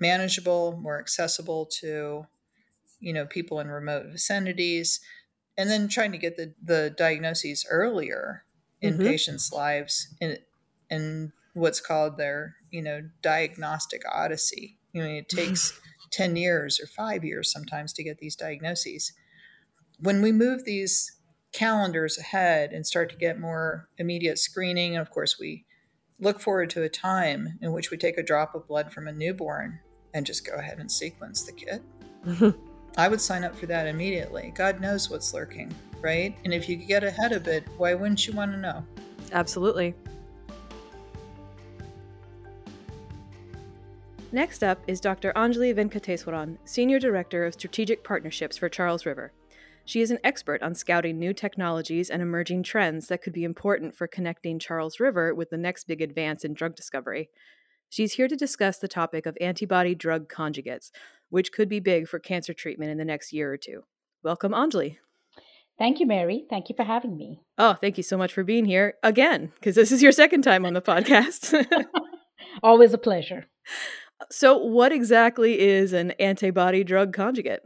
manageable, 0.00 0.78
more 0.80 0.98
accessible 0.98 1.66
to, 1.66 2.26
you 3.00 3.12
know, 3.12 3.26
people 3.26 3.60
in 3.60 3.68
remote 3.68 4.06
vicinities, 4.06 5.00
and 5.58 5.70
then 5.70 5.88
trying 5.88 6.12
to 6.12 6.18
get 6.18 6.36
the, 6.36 6.54
the 6.62 6.94
diagnoses 6.96 7.66
earlier 7.70 8.44
in 8.80 8.94
mm-hmm. 8.94 9.04
patients' 9.04 9.52
lives 9.52 10.14
in, 10.20 10.38
and 10.90 11.32
what's 11.54 11.80
called 11.80 12.18
their 12.18 12.56
you 12.70 12.82
know 12.82 13.02
diagnostic 13.22 14.02
odyssey. 14.10 14.78
You 14.92 15.02
know 15.02 15.08
it 15.08 15.28
takes 15.28 15.78
10 16.12 16.36
years 16.36 16.80
or 16.80 16.86
5 16.86 17.24
years 17.24 17.52
sometimes 17.52 17.92
to 17.94 18.04
get 18.04 18.18
these 18.18 18.36
diagnoses. 18.36 19.12
When 19.98 20.22
we 20.22 20.32
move 20.32 20.64
these 20.64 21.12
calendars 21.52 22.18
ahead 22.18 22.72
and 22.72 22.86
start 22.86 23.10
to 23.10 23.16
get 23.16 23.40
more 23.40 23.88
immediate 23.98 24.38
screening 24.38 24.94
and 24.94 25.00
of 25.00 25.10
course 25.10 25.38
we 25.38 25.64
look 26.18 26.40
forward 26.40 26.70
to 26.70 26.82
a 26.82 26.88
time 26.88 27.58
in 27.60 27.72
which 27.72 27.90
we 27.90 27.96
take 27.96 28.18
a 28.18 28.22
drop 28.22 28.54
of 28.54 28.66
blood 28.66 28.92
from 28.92 29.08
a 29.08 29.12
newborn 29.12 29.80
and 30.14 30.26
just 30.26 30.46
go 30.46 30.54
ahead 30.54 30.78
and 30.78 30.90
sequence 30.90 31.42
the 31.42 31.52
kit. 31.52 31.82
I 32.96 33.08
would 33.08 33.20
sign 33.20 33.44
up 33.44 33.54
for 33.54 33.66
that 33.66 33.86
immediately. 33.86 34.52
God 34.54 34.80
knows 34.80 35.10
what's 35.10 35.34
lurking, 35.34 35.74
right? 36.02 36.36
And 36.44 36.52
if 36.52 36.68
you 36.68 36.76
could 36.76 36.88
get 36.88 37.04
ahead 37.04 37.32
of 37.32 37.46
it, 37.48 37.64
why 37.76 37.94
wouldn't 37.94 38.26
you 38.26 38.32
want 38.32 38.52
to 38.52 38.58
know? 38.58 38.84
Absolutely. 39.32 39.94
Next 44.32 44.62
up 44.62 44.80
is 44.86 45.00
Dr. 45.00 45.32
Anjali 45.34 45.74
Venkateswaran, 45.74 46.58
Senior 46.64 46.98
Director 46.98 47.46
of 47.46 47.54
Strategic 47.54 48.04
Partnerships 48.04 48.56
for 48.56 48.68
Charles 48.68 49.06
River. 49.06 49.32
She 49.84 50.00
is 50.00 50.10
an 50.10 50.18
expert 50.24 50.62
on 50.62 50.74
scouting 50.74 51.18
new 51.18 51.32
technologies 51.32 52.10
and 52.10 52.20
emerging 52.20 52.64
trends 52.64 53.06
that 53.06 53.22
could 53.22 53.32
be 53.32 53.44
important 53.44 53.94
for 53.94 54.08
connecting 54.08 54.58
Charles 54.58 54.98
River 54.98 55.32
with 55.32 55.50
the 55.50 55.56
next 55.56 55.84
big 55.84 56.02
advance 56.02 56.44
in 56.44 56.54
drug 56.54 56.74
discovery. 56.74 57.30
She's 57.88 58.14
here 58.14 58.26
to 58.26 58.34
discuss 58.34 58.78
the 58.78 58.88
topic 58.88 59.26
of 59.26 59.38
antibody 59.40 59.94
drug 59.94 60.28
conjugates, 60.28 60.90
which 61.30 61.52
could 61.52 61.68
be 61.68 61.78
big 61.78 62.08
for 62.08 62.18
cancer 62.18 62.52
treatment 62.52 62.90
in 62.90 62.98
the 62.98 63.04
next 63.04 63.32
year 63.32 63.52
or 63.52 63.56
two. 63.56 63.84
Welcome, 64.24 64.52
Anjali. 64.52 64.96
Thank 65.78 66.00
you, 66.00 66.06
Mary. 66.06 66.46
Thank 66.48 66.68
you 66.68 66.74
for 66.74 66.84
having 66.84 67.16
me. 67.16 67.40
Oh, 67.58 67.74
thank 67.74 67.96
you 67.96 68.02
so 68.02 68.16
much 68.16 68.32
for 68.32 68.44
being 68.44 68.64
here 68.64 68.94
again, 69.02 69.52
because 69.54 69.74
this 69.74 69.92
is 69.92 70.02
your 70.02 70.12
second 70.12 70.42
time 70.42 70.64
on 70.64 70.72
the 70.72 70.80
podcast. 70.80 71.66
Always 72.62 72.92
a 72.94 72.98
pleasure. 72.98 73.46
So, 74.30 74.56
what 74.56 74.92
exactly 74.92 75.60
is 75.60 75.92
an 75.92 76.12
antibody 76.12 76.82
drug 76.84 77.12
conjugate? 77.12 77.60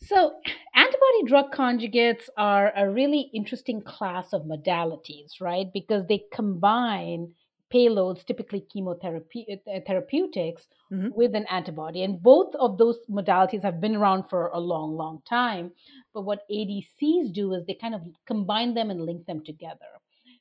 So, 0.00 0.34
antibody 0.72 1.24
drug 1.26 1.52
conjugates 1.52 2.28
are 2.36 2.72
a 2.76 2.88
really 2.88 3.28
interesting 3.34 3.82
class 3.82 4.32
of 4.32 4.42
modalities, 4.42 5.40
right? 5.40 5.66
Because 5.74 6.06
they 6.06 6.22
combine 6.32 7.32
payloads, 7.72 8.24
typically 8.24 8.60
chemotherapy 8.72 9.60
uh, 9.66 9.80
therapeutics, 9.86 10.68
mm-hmm. 10.92 11.08
with 11.14 11.34
an 11.34 11.46
antibody. 11.50 12.02
And 12.02 12.22
both 12.22 12.54
of 12.54 12.78
those 12.78 12.98
modalities 13.10 13.62
have 13.62 13.80
been 13.80 13.96
around 13.96 14.24
for 14.30 14.48
a 14.48 14.58
long, 14.58 14.96
long 14.96 15.22
time. 15.28 15.72
But 16.18 16.24
what 16.24 16.48
ADCs 16.50 17.32
do 17.32 17.54
is 17.54 17.64
they 17.64 17.74
kind 17.74 17.94
of 17.94 18.02
combine 18.26 18.74
them 18.74 18.90
and 18.90 19.06
link 19.06 19.24
them 19.26 19.44
together. 19.44 19.86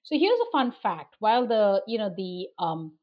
So 0.01 0.17
here's 0.17 0.39
a 0.39 0.51
fun 0.51 0.73
fact: 0.81 1.17
while 1.19 1.45
the 1.45 1.83
you 1.85 1.99
know 1.99 2.11
the 2.17 2.47
um, 2.57 2.93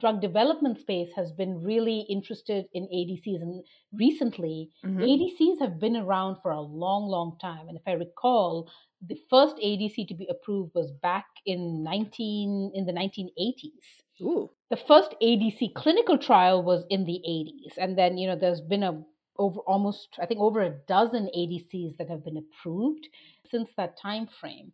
drug 0.00 0.20
development 0.20 0.80
space 0.80 1.10
has 1.14 1.30
been 1.30 1.62
really 1.62 2.00
interested 2.10 2.64
in 2.72 2.88
ADCs 2.92 3.42
and 3.42 3.64
recently 3.92 4.70
mm-hmm. 4.84 5.02
ADCs 5.02 5.60
have 5.60 5.78
been 5.78 5.96
around 5.96 6.38
for 6.42 6.50
a 6.50 6.60
long 6.60 7.06
long 7.06 7.38
time 7.40 7.68
and 7.68 7.76
if 7.76 7.84
I 7.86 7.92
recall 7.92 8.68
the 9.06 9.16
first 9.30 9.54
ADC 9.58 10.08
to 10.08 10.14
be 10.14 10.26
approved 10.28 10.72
was 10.74 10.90
back 11.00 11.26
in 11.46 11.84
19 11.84 12.72
in 12.74 12.86
the 12.86 12.92
1980s. 12.92 14.20
Ooh. 14.20 14.50
The 14.70 14.78
first 14.88 15.14
ADC 15.22 15.74
clinical 15.74 16.18
trial 16.18 16.64
was 16.64 16.86
in 16.90 17.04
the 17.04 17.20
80s 17.24 17.78
and 17.78 17.96
then 17.96 18.18
you 18.18 18.26
know 18.26 18.34
there's 18.34 18.62
been 18.62 18.82
a 18.82 19.00
over 19.38 19.60
almost 19.60 20.16
I 20.20 20.26
think 20.26 20.40
over 20.40 20.60
a 20.60 20.76
dozen 20.88 21.28
ADCs 21.36 21.96
that 21.98 22.08
have 22.08 22.24
been 22.24 22.36
approved 22.36 23.08
since 23.50 23.70
that 23.76 23.98
time 23.98 24.26
frame. 24.40 24.72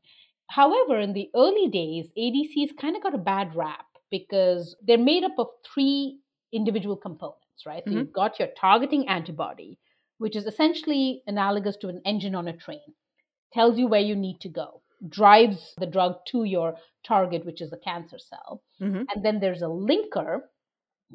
However, 0.48 0.98
in 0.98 1.12
the 1.12 1.30
early 1.34 1.68
days, 1.68 2.08
ADCs 2.18 2.76
kind 2.80 2.96
of 2.96 3.02
got 3.02 3.14
a 3.14 3.18
bad 3.18 3.54
rap 3.54 3.86
because 4.10 4.76
they're 4.82 4.98
made 4.98 5.22
up 5.22 5.38
of 5.38 5.46
three 5.72 6.18
individual 6.52 6.96
components, 6.96 7.64
right? 7.64 7.82
So 7.84 7.90
mm-hmm. 7.90 7.98
you've 8.00 8.12
got 8.12 8.38
your 8.38 8.48
targeting 8.60 9.08
antibody, 9.08 9.78
which 10.18 10.34
is 10.34 10.46
essentially 10.46 11.22
analogous 11.26 11.76
to 11.78 11.88
an 11.88 12.02
engine 12.04 12.34
on 12.34 12.48
a 12.48 12.56
train, 12.56 12.94
tells 13.52 13.78
you 13.78 13.86
where 13.86 14.00
you 14.00 14.16
need 14.16 14.40
to 14.40 14.48
go, 14.48 14.82
drives 15.08 15.74
the 15.78 15.86
drug 15.86 16.16
to 16.28 16.44
your 16.44 16.74
target, 17.06 17.46
which 17.46 17.60
is 17.60 17.70
the 17.70 17.76
cancer 17.78 18.18
cell. 18.18 18.62
Mm-hmm. 18.80 19.04
And 19.14 19.24
then 19.24 19.40
there's 19.40 19.62
a 19.62 19.66
linker, 19.66 20.40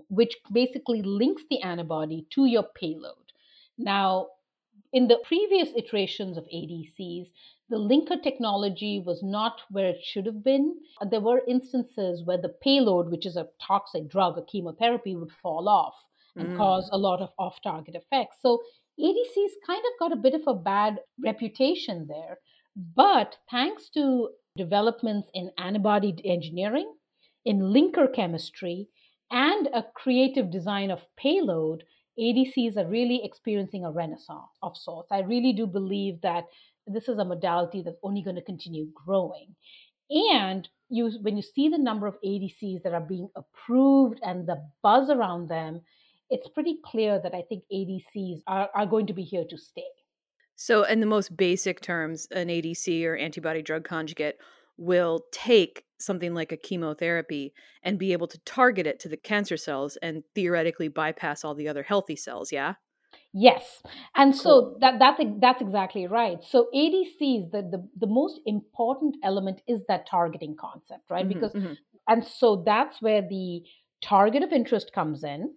which 0.07 0.35
basically 0.51 1.01
links 1.01 1.43
the 1.49 1.61
antibody 1.61 2.25
to 2.31 2.45
your 2.45 2.63
payload. 2.75 3.24
Now, 3.77 4.27
in 4.93 5.07
the 5.07 5.19
previous 5.25 5.69
iterations 5.75 6.37
of 6.37 6.45
ADCs, 6.45 7.31
the 7.69 7.77
linker 7.77 8.21
technology 8.21 9.01
was 9.05 9.23
not 9.23 9.61
where 9.69 9.87
it 9.87 10.03
should 10.03 10.25
have 10.25 10.43
been. 10.43 10.75
There 11.09 11.19
were 11.19 11.41
instances 11.47 12.23
where 12.23 12.37
the 12.37 12.55
payload, 12.61 13.09
which 13.09 13.25
is 13.25 13.35
a 13.35 13.49
toxic 13.59 14.07
drug, 14.07 14.37
a 14.37 14.43
chemotherapy, 14.43 15.15
would 15.15 15.31
fall 15.31 15.67
off 15.67 15.95
and 16.35 16.49
mm. 16.49 16.57
cause 16.57 16.89
a 16.91 16.97
lot 16.97 17.21
of 17.21 17.29
off 17.39 17.61
target 17.61 17.95
effects. 17.95 18.37
So 18.41 18.61
ADCs 18.99 19.53
kind 19.65 19.83
of 19.83 19.99
got 19.99 20.13
a 20.13 20.21
bit 20.21 20.33
of 20.33 20.43
a 20.47 20.53
bad 20.53 20.99
reputation 21.19 22.07
there. 22.07 22.37
But 22.75 23.37
thanks 23.49 23.89
to 23.89 24.29
developments 24.55 25.29
in 25.33 25.51
antibody 25.57 26.15
engineering, 26.23 26.93
in 27.45 27.59
linker 27.59 28.13
chemistry, 28.13 28.87
and 29.31 29.67
a 29.73 29.83
creative 29.95 30.51
design 30.51 30.91
of 30.91 31.05
payload, 31.17 31.83
ADCs 32.19 32.77
are 32.77 32.87
really 32.87 33.21
experiencing 33.23 33.83
a 33.83 33.91
renaissance 33.91 34.57
of 34.61 34.77
sorts. 34.77 35.11
I 35.11 35.19
really 35.19 35.53
do 35.53 35.67
believe 35.67 36.21
that 36.21 36.45
this 36.87 37.09
is 37.09 37.17
a 37.17 37.25
modality 37.25 37.81
that's 37.81 37.99
only 38.03 38.21
going 38.21 38.35
to 38.35 38.41
continue 38.41 38.87
growing. 38.93 39.55
And 40.09 40.67
you, 40.89 41.11
when 41.21 41.35
you 41.35 41.43
see 41.43 41.69
the 41.69 41.77
number 41.77 42.07
of 42.07 42.15
ADCs 42.23 42.83
that 42.83 42.93
are 42.93 43.01
being 43.01 43.29
approved 43.35 44.19
and 44.23 44.47
the 44.47 44.63
buzz 44.83 45.09
around 45.09 45.49
them, 45.49 45.81
it's 46.29 46.47
pretty 46.49 46.77
clear 46.83 47.19
that 47.21 47.33
I 47.33 47.43
think 47.49 47.63
ADCs 47.73 48.41
are, 48.47 48.69
are 48.73 48.85
going 48.85 49.07
to 49.07 49.13
be 49.13 49.23
here 49.23 49.45
to 49.49 49.57
stay. 49.57 49.83
So, 50.55 50.83
in 50.83 51.01
the 51.01 51.05
most 51.05 51.35
basic 51.35 51.81
terms, 51.81 52.27
an 52.31 52.47
ADC 52.47 53.03
or 53.05 53.17
antibody 53.17 53.61
drug 53.61 53.83
conjugate 53.83 54.37
will 54.77 55.25
take 55.31 55.84
something 55.99 56.33
like 56.33 56.51
a 56.51 56.57
chemotherapy 56.57 57.53
and 57.83 57.99
be 57.99 58.13
able 58.13 58.27
to 58.27 58.39
target 58.39 58.87
it 58.87 58.99
to 59.01 59.09
the 59.09 59.17
cancer 59.17 59.57
cells 59.57 59.97
and 60.01 60.23
theoretically 60.33 60.87
bypass 60.87 61.43
all 61.43 61.55
the 61.55 61.67
other 61.67 61.83
healthy 61.83 62.15
cells, 62.15 62.51
yeah? 62.51 62.75
Yes, 63.33 63.81
and 64.15 64.33
cool. 64.33 64.41
so 64.41 64.77
that 64.79 64.99
that's 64.99 65.21
that's 65.39 65.61
exactly 65.61 66.07
right. 66.07 66.37
So 66.41 66.67
ADCs, 66.73 67.51
the, 67.51 67.61
the 67.69 67.89
the 67.97 68.07
most 68.07 68.39
important 68.45 69.17
element 69.23 69.61
is 69.67 69.81
that 69.87 70.07
targeting 70.09 70.55
concept, 70.57 71.09
right? 71.09 71.27
Mm-hmm, 71.27 71.33
because 71.33 71.53
mm-hmm. 71.53 71.73
and 72.07 72.25
so 72.25 72.63
that's 72.65 73.01
where 73.01 73.21
the 73.21 73.61
target 74.01 74.43
of 74.43 74.53
interest 74.53 74.91
comes 74.93 75.23
in, 75.23 75.53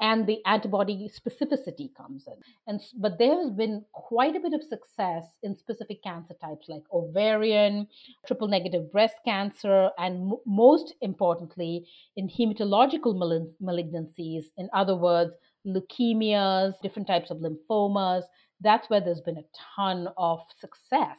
and 0.00 0.26
the 0.26 0.38
antibody 0.46 1.10
specificity 1.10 1.94
comes 1.96 2.26
in. 2.26 2.34
And 2.66 2.80
but 2.98 3.18
there 3.18 3.36
has 3.36 3.50
been 3.50 3.84
quite 3.92 4.36
a 4.36 4.40
bit 4.40 4.52
of 4.52 4.62
success 4.62 5.24
in 5.42 5.56
specific 5.56 6.02
cancer 6.02 6.34
types 6.40 6.68
like 6.68 6.82
ovarian, 6.92 7.86
triple 8.26 8.48
negative 8.48 8.92
breast 8.92 9.16
cancer, 9.24 9.90
and 9.98 10.32
m- 10.32 10.38
most 10.46 10.94
importantly 11.00 11.86
in 12.16 12.28
hematological 12.28 13.14
malignancies. 13.62 14.44
In 14.56 14.68
other 14.72 14.96
words 14.96 15.32
leukemias, 15.66 16.74
different 16.82 17.08
types 17.08 17.30
of 17.30 17.38
lymphomas. 17.38 18.22
That's 18.60 18.88
where 18.88 19.00
there's 19.00 19.20
been 19.20 19.38
a 19.38 19.44
ton 19.74 20.08
of 20.16 20.40
success. 20.60 21.18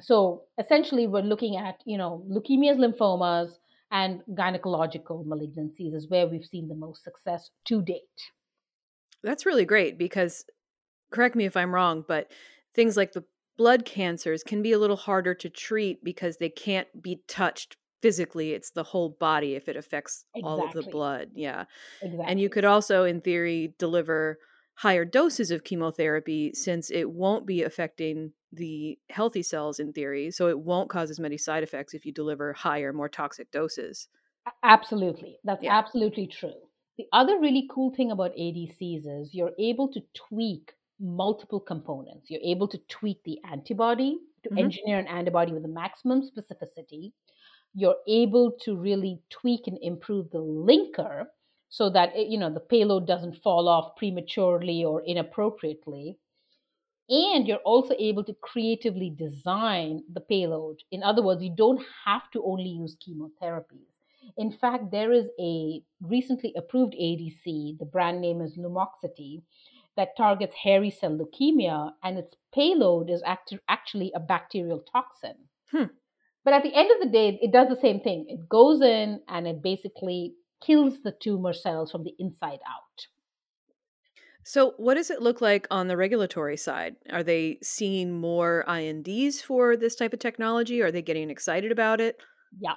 So 0.00 0.44
essentially, 0.58 1.06
we're 1.06 1.22
looking 1.22 1.56
at, 1.56 1.82
you 1.84 1.98
know, 1.98 2.24
leukemias, 2.28 2.76
lymphomas, 2.78 3.52
and 3.92 4.22
gynecological 4.30 5.24
malignancies 5.24 5.94
is 5.94 6.08
where 6.08 6.26
we've 6.26 6.46
seen 6.46 6.66
the 6.66 6.74
most 6.74 7.04
success 7.04 7.50
to 7.66 7.82
date. 7.82 8.00
That's 9.22 9.46
really 9.46 9.66
great 9.66 9.98
because, 9.98 10.44
correct 11.12 11.36
me 11.36 11.44
if 11.44 11.56
I'm 11.56 11.74
wrong, 11.74 12.04
but 12.08 12.32
things 12.74 12.96
like 12.96 13.12
the 13.12 13.24
blood 13.56 13.84
cancers 13.84 14.42
can 14.42 14.62
be 14.62 14.72
a 14.72 14.78
little 14.78 14.96
harder 14.96 15.34
to 15.34 15.50
treat 15.50 16.02
because 16.02 16.38
they 16.38 16.48
can't 16.48 16.88
be 17.00 17.22
touched 17.28 17.76
physically 18.00 18.52
it's 18.52 18.72
the 18.72 18.82
whole 18.82 19.10
body 19.20 19.54
if 19.54 19.68
it 19.68 19.76
affects 19.76 20.24
exactly. 20.34 20.50
all 20.50 20.66
of 20.66 20.72
the 20.72 20.82
blood 20.90 21.28
yeah 21.34 21.66
exactly. 22.02 22.26
and 22.28 22.40
you 22.40 22.48
could 22.48 22.64
also 22.64 23.04
in 23.04 23.20
theory 23.20 23.74
deliver 23.78 24.38
higher 24.74 25.04
doses 25.04 25.50
of 25.50 25.64
chemotherapy 25.64 26.52
since 26.54 26.90
it 26.90 27.10
won't 27.10 27.46
be 27.46 27.62
affecting 27.62 28.32
the 28.52 28.98
healthy 29.10 29.42
cells 29.42 29.78
in 29.78 29.92
theory 29.92 30.30
so 30.30 30.48
it 30.48 30.58
won't 30.58 30.90
cause 30.90 31.10
as 31.10 31.20
many 31.20 31.38
side 31.38 31.62
effects 31.62 31.94
if 31.94 32.04
you 32.04 32.12
deliver 32.12 32.52
higher 32.52 32.92
more 32.92 33.08
toxic 33.08 33.50
doses. 33.50 34.08
Absolutely. 34.62 35.38
That's 35.44 35.62
yeah. 35.62 35.78
absolutely 35.78 36.26
true. 36.26 36.54
The 36.98 37.06
other 37.12 37.38
really 37.38 37.68
cool 37.70 37.94
thing 37.94 38.10
about 38.10 38.36
adcs 38.36 38.76
is 38.80 39.34
you're 39.34 39.52
able 39.58 39.88
to 39.92 40.00
tweak 40.28 40.72
multiple 41.00 41.60
components. 41.60 42.30
You're 42.30 42.42
able 42.44 42.68
to 42.68 42.78
tweak 42.88 43.22
the 43.24 43.38
antibody 43.50 44.18
to 44.42 44.48
mm-hmm. 44.48 44.58
engineer 44.58 44.98
an 44.98 45.06
antibody 45.06 45.52
with 45.52 45.64
a 45.64 45.68
maximum 45.68 46.22
specificity. 46.22 47.12
You're 47.74 47.96
able 48.06 48.52
to 48.64 48.76
really 48.76 49.20
tweak 49.30 49.62
and 49.66 49.78
improve 49.80 50.30
the 50.30 50.38
linker 50.38 51.24
so 51.72 51.88
that 51.88 52.10
you 52.30 52.38
know 52.38 52.52
the 52.52 52.60
payload 52.60 53.06
doesn't 53.06 53.42
fall 53.42 53.66
off 53.66 53.96
prematurely 53.96 54.84
or 54.84 55.02
inappropriately 55.06 56.18
and 57.08 57.48
you're 57.48 57.66
also 57.72 57.94
able 57.98 58.22
to 58.22 58.34
creatively 58.42 59.10
design 59.10 60.02
the 60.12 60.20
payload 60.20 60.76
in 60.90 61.02
other 61.02 61.22
words 61.22 61.42
you 61.42 61.54
don't 61.56 61.82
have 62.04 62.30
to 62.30 62.44
only 62.44 62.68
use 62.68 62.96
chemotherapy 63.04 63.86
in 64.36 64.52
fact 64.52 64.90
there 64.90 65.12
is 65.12 65.26
a 65.40 65.82
recently 66.02 66.52
approved 66.56 66.94
adc 67.00 67.78
the 67.78 67.90
brand 67.90 68.20
name 68.20 68.42
is 68.42 68.58
lumoxiti 68.58 69.42
that 69.96 70.16
targets 70.16 70.54
hairy 70.62 70.90
cell 70.90 71.18
leukemia 71.18 71.90
and 72.04 72.18
its 72.18 72.36
payload 72.54 73.08
is 73.08 73.22
act- 73.24 73.54
actually 73.68 74.12
a 74.14 74.20
bacterial 74.20 74.84
toxin 74.92 75.36
hmm. 75.70 75.84
But 76.44 76.54
at 76.54 76.64
the 76.64 76.74
end 76.74 76.90
of 76.90 76.98
the 77.00 77.12
day, 77.12 77.38
it 77.40 77.52
does 77.52 77.68
the 77.68 77.80
same 77.80 78.00
thing. 78.00 78.26
It 78.28 78.48
goes 78.48 78.80
in 78.82 79.20
and 79.28 79.46
it 79.46 79.62
basically 79.62 80.34
kills 80.64 81.02
the 81.02 81.12
tumor 81.22 81.52
cells 81.52 81.90
from 81.90 82.04
the 82.04 82.14
inside 82.18 82.60
out. 82.68 83.06
So, 84.44 84.74
what 84.76 84.94
does 84.94 85.10
it 85.10 85.22
look 85.22 85.40
like 85.40 85.68
on 85.70 85.86
the 85.86 85.96
regulatory 85.96 86.56
side? 86.56 86.96
Are 87.10 87.22
they 87.22 87.58
seeing 87.62 88.12
more 88.12 88.64
INDs 88.68 89.40
for 89.40 89.76
this 89.76 89.94
type 89.94 90.12
of 90.12 90.18
technology? 90.18 90.82
Are 90.82 90.90
they 90.90 91.02
getting 91.02 91.30
excited 91.30 91.70
about 91.70 92.00
it? 92.00 92.20
Yeah. 92.58 92.74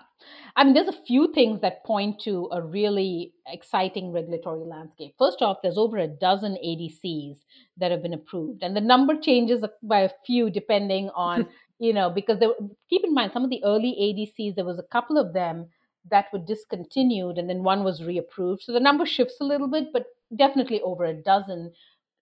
I 0.55 0.63
mean, 0.63 0.73
there's 0.73 0.87
a 0.87 1.05
few 1.05 1.33
things 1.33 1.61
that 1.61 1.83
point 1.83 2.21
to 2.21 2.47
a 2.51 2.61
really 2.61 3.33
exciting 3.47 4.13
regulatory 4.13 4.63
landscape. 4.63 5.15
First 5.17 5.41
off, 5.41 5.57
there's 5.61 5.77
over 5.77 5.97
a 5.97 6.07
dozen 6.07 6.57
ADCs 6.63 7.37
that 7.77 7.91
have 7.91 8.01
been 8.01 8.13
approved, 8.13 8.63
and 8.63 8.75
the 8.75 8.81
number 8.81 9.15
changes 9.19 9.63
by 9.83 10.01
a 10.01 10.11
few 10.25 10.49
depending 10.49 11.09
on, 11.15 11.47
you 11.79 11.93
know, 11.93 12.09
because 12.09 12.39
there, 12.39 12.49
keep 12.89 13.03
in 13.03 13.13
mind 13.13 13.31
some 13.33 13.43
of 13.43 13.49
the 13.49 13.63
early 13.65 13.95
ADCs, 13.99 14.55
there 14.55 14.65
was 14.65 14.79
a 14.79 14.93
couple 14.93 15.17
of 15.17 15.33
them 15.33 15.67
that 16.09 16.31
were 16.31 16.39
discontinued 16.39 17.37
and 17.37 17.49
then 17.49 17.63
one 17.63 17.83
was 17.83 18.01
reapproved. 18.01 18.61
So 18.61 18.71
the 18.71 18.79
number 18.79 19.05
shifts 19.05 19.37
a 19.41 19.45
little 19.45 19.67
bit, 19.67 19.91
but 19.91 20.05
definitely 20.35 20.81
over 20.81 21.05
a 21.05 21.13
dozen 21.13 21.71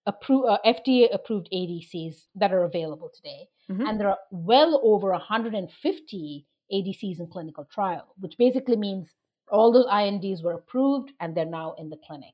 appro- 0.08 0.50
uh, 0.50 0.58
FDA 0.66 1.14
approved 1.14 1.50
ADCs 1.54 2.26
that 2.36 2.54
are 2.54 2.64
available 2.64 3.12
today. 3.14 3.48
Mm-hmm. 3.70 3.86
And 3.88 4.00
there 4.00 4.10
are 4.10 4.20
well 4.32 4.80
over 4.84 5.12
150 5.12 6.46
ADCs 6.72 7.20
in 7.20 7.28
clinical 7.28 7.66
trial, 7.66 8.14
which 8.20 8.38
basically 8.38 8.76
means 8.76 9.10
all 9.52 9.72
those 9.72 9.88
INDs 9.92 10.42
were 10.42 10.54
approved 10.54 11.12
and 11.20 11.36
they're 11.36 11.46
now 11.46 11.76
in 11.78 11.90
the 11.90 12.00
clinic. 12.08 12.34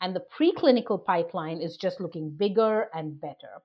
And 0.00 0.14
the 0.14 0.24
preclinical 0.38 1.02
pipeline 1.02 1.60
is 1.60 1.76
just 1.76 2.00
looking 2.00 2.30
bigger 2.30 2.88
and 2.94 3.18
better. 3.20 3.62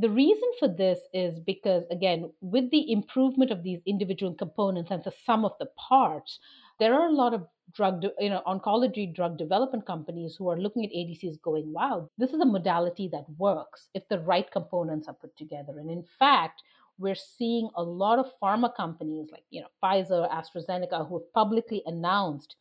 The 0.00 0.08
reason 0.08 0.48
for 0.58 0.68
this 0.68 0.98
is 1.12 1.40
because, 1.40 1.84
again, 1.90 2.32
with 2.40 2.70
the 2.70 2.90
improvement 2.90 3.50
of 3.50 3.62
these 3.62 3.80
individual 3.84 4.32
components 4.34 4.90
and 4.90 5.04
the 5.04 5.12
sum 5.26 5.44
of 5.44 5.52
the 5.58 5.66
parts, 5.76 6.38
there 6.78 6.94
are 6.94 7.08
a 7.08 7.12
lot 7.12 7.34
of 7.34 7.46
drug, 7.74 8.04
you 8.18 8.30
know, 8.30 8.42
oncology 8.46 9.14
drug 9.14 9.36
development 9.36 9.86
companies 9.86 10.36
who 10.36 10.48
are 10.48 10.58
looking 10.58 10.84
at 10.86 10.92
ADCs 10.92 11.42
going, 11.42 11.70
wow, 11.72 12.08
this 12.16 12.30
is 12.30 12.40
a 12.40 12.46
modality 12.46 13.08
that 13.12 13.26
works 13.36 13.88
if 13.92 14.08
the 14.08 14.20
right 14.20 14.50
components 14.50 15.06
are 15.06 15.14
put 15.14 15.36
together. 15.36 15.78
And 15.78 15.90
in 15.90 16.04
fact, 16.18 16.62
we're 16.98 17.14
seeing 17.14 17.68
a 17.76 17.82
lot 17.82 18.18
of 18.18 18.32
pharma 18.42 18.74
companies 18.74 19.28
like 19.32 19.44
you 19.50 19.60
know 19.60 19.68
Pfizer, 19.82 20.30
AstraZeneca, 20.30 21.08
who 21.08 21.18
have 21.18 21.32
publicly 21.34 21.82
announced 21.86 22.56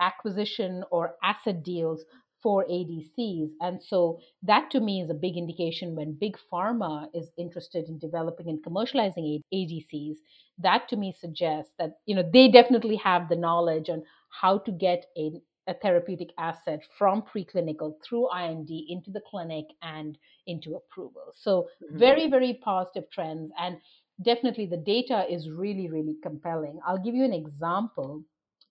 acquisition 0.00 0.82
or 0.90 1.16
asset 1.22 1.62
deals 1.62 2.04
for 2.42 2.64
ADCs. 2.64 3.50
And 3.60 3.82
so 3.82 4.20
that 4.42 4.70
to 4.70 4.80
me 4.80 5.02
is 5.02 5.10
a 5.10 5.14
big 5.14 5.36
indication 5.36 5.94
when 5.94 6.12
big 6.12 6.36
pharma 6.52 7.08
is 7.14 7.30
interested 7.36 7.88
in 7.88 7.98
developing 7.98 8.48
and 8.48 8.64
commercializing 8.64 9.40
ADCs. 9.52 10.16
That 10.58 10.88
to 10.88 10.96
me 10.96 11.14
suggests 11.18 11.72
that 11.78 11.98
you 12.06 12.14
know 12.14 12.28
they 12.32 12.48
definitely 12.48 12.96
have 12.96 13.28
the 13.28 13.36
knowledge 13.36 13.88
on 13.88 14.02
how 14.30 14.58
to 14.58 14.72
get 14.72 15.06
a 15.16 15.40
a 15.66 15.74
therapeutic 15.74 16.30
asset 16.38 16.80
from 16.98 17.22
preclinical 17.22 17.94
through 18.02 18.28
IND 18.36 18.68
into 18.88 19.10
the 19.10 19.20
clinic 19.30 19.66
and 19.82 20.18
into 20.46 20.74
approval. 20.74 21.32
So, 21.34 21.68
mm-hmm. 21.84 21.98
very, 21.98 22.28
very 22.28 22.54
positive 22.64 23.08
trends. 23.10 23.52
And 23.58 23.76
definitely 24.22 24.66
the 24.66 24.76
data 24.76 25.24
is 25.30 25.48
really, 25.48 25.88
really 25.88 26.16
compelling. 26.22 26.80
I'll 26.86 26.98
give 26.98 27.14
you 27.14 27.24
an 27.24 27.32
example. 27.32 28.22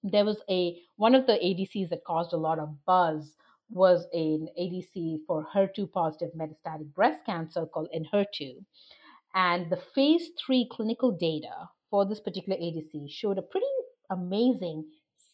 There 0.03 0.25
was 0.25 0.37
a 0.49 0.77
one 0.97 1.15
of 1.15 1.25
the 1.25 1.33
ADCs 1.33 1.89
that 1.89 2.03
caused 2.03 2.33
a 2.33 2.37
lot 2.37 2.59
of 2.59 2.85
buzz 2.85 3.35
was 3.69 4.07
an 4.13 4.47
ADC 4.59 5.19
for 5.27 5.45
HER2 5.53 5.91
positive 5.91 6.29
metastatic 6.35 6.93
breast 6.93 7.19
cancer 7.25 7.65
called 7.65 7.89
Enhertu. 7.95 8.63
And 9.33 9.69
the 9.69 9.81
phase 9.93 10.29
three 10.43 10.67
clinical 10.71 11.11
data 11.11 11.69
for 11.89 12.05
this 12.05 12.19
particular 12.19 12.57
ADC 12.57 13.09
showed 13.09 13.37
a 13.37 13.43
pretty 13.43 13.65
amazing 14.09 14.85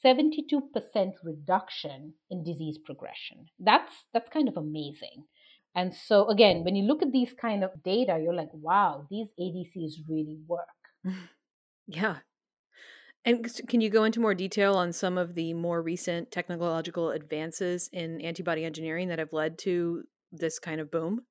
72% 0.06 1.13
reduction 1.24 2.13
in 2.30 2.44
disease 2.44 2.77
progression. 2.77 3.46
That's 3.60 3.92
that's 4.13 4.30
kind 4.30 4.48
of 4.48 4.58
amazing. 4.58 5.25
And 5.74 5.94
so 5.94 6.30
again, 6.30 6.63
when 6.63 6.75
you 6.75 6.84
look 6.84 7.01
at 7.01 7.12
these 7.12 7.34
kind 7.34 7.63
of 7.63 7.84
data, 7.84 8.20
you're 8.22 8.34
like, 8.34 8.54
wow, 8.54 9.08
these 9.10 9.27
ADCs 9.40 10.07
really 10.07 10.38
work. 10.48 10.68
yeah. 11.88 12.18
And 13.25 13.44
can 13.68 13.81
you 13.81 13.90
go 13.90 14.03
into 14.03 14.20
more 14.20 14.35
detail 14.35 14.75
on 14.75 14.94
some 14.94 15.18
of 15.18 15.33
the 15.33 15.53
more 15.53 15.81
recent 15.81 16.31
technological 16.31 17.09
advances 17.09 17.90
in 17.92 18.22
antibody 18.22 18.64
engineering 18.64 19.07
that 19.09 19.20
have 19.20 19.33
led 19.33 19.57
to 19.59 20.03
this 20.31 20.59
kind 20.59 20.79
of 20.79 20.92
boom? 20.92 21.25